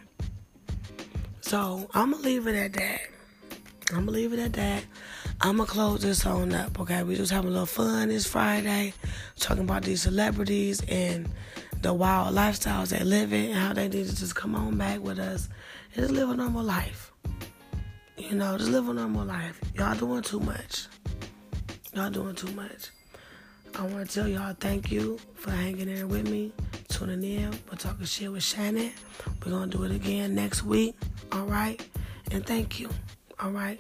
So 1.42 1.90
I'm 1.94 2.12
gonna 2.12 2.24
leave 2.24 2.48
it 2.48 2.56
at 2.56 2.74
that. 2.74 3.02
I'm 3.92 4.06
gonna 4.06 4.12
leave 4.12 4.34
it 4.34 4.40
at 4.40 4.54
that. 4.54 4.84
I'm 5.42 5.58
gonna 5.58 5.68
close 5.70 6.02
this 6.02 6.26
on 6.26 6.54
up, 6.54 6.80
okay? 6.80 7.04
We 7.04 7.16
just 7.16 7.32
having 7.32 7.50
a 7.50 7.52
little 7.52 7.66
fun 7.66 8.10
this 8.10 8.26
Friday, 8.26 8.94
talking 9.38 9.64
about 9.64 9.84
these 9.84 10.02
celebrities 10.02 10.82
and 10.88 11.30
the 11.82 11.94
wild 11.94 12.34
lifestyles 12.34 12.90
they 12.90 13.04
live 13.04 13.34
in 13.34 13.52
and 13.52 13.60
how 13.60 13.74
they 13.74 13.88
need 13.88 14.08
to 14.08 14.16
just 14.16 14.36
come 14.36 14.56
on 14.56 14.78
back 14.78 15.02
with 15.02 15.20
us 15.20 15.50
and 15.94 16.04
just 16.04 16.14
live 16.14 16.30
a 16.30 16.36
normal 16.36 16.64
life. 16.64 17.12
You 18.18 18.34
know, 18.36 18.58
just 18.58 18.72
live 18.72 18.88
a 18.88 18.94
normal 18.94 19.26
life. 19.26 19.60
Y'all 19.76 19.96
doing 19.96 20.22
too 20.24 20.40
much. 20.40 20.88
Y'all 21.94 22.10
doing 22.10 22.34
too 22.34 22.52
much. 22.54 22.90
I 23.78 23.82
want 23.88 24.10
to 24.10 24.14
tell 24.20 24.28
y'all 24.28 24.56
thank 24.60 24.92
you 24.92 25.20
for 25.36 25.52
hanging 25.52 25.90
in 25.90 26.08
with 26.08 26.30
me, 26.30 26.52
tuning 26.88 27.24
in. 27.24 27.52
We're 27.70 27.78
talking 27.78 28.06
shit 28.06 28.32
with 28.32 28.44
Shannon. 28.44 28.92
We're 29.44 29.52
gonna 29.52 29.68
do 29.68 29.84
it 29.84 29.92
again 29.92 30.34
next 30.34 30.64
week. 30.64 30.96
All 31.32 31.46
right, 31.46 31.86
and 32.32 32.46
thank 32.46 32.80
you. 32.80 32.90
All 33.40 33.52
right. 33.52 33.80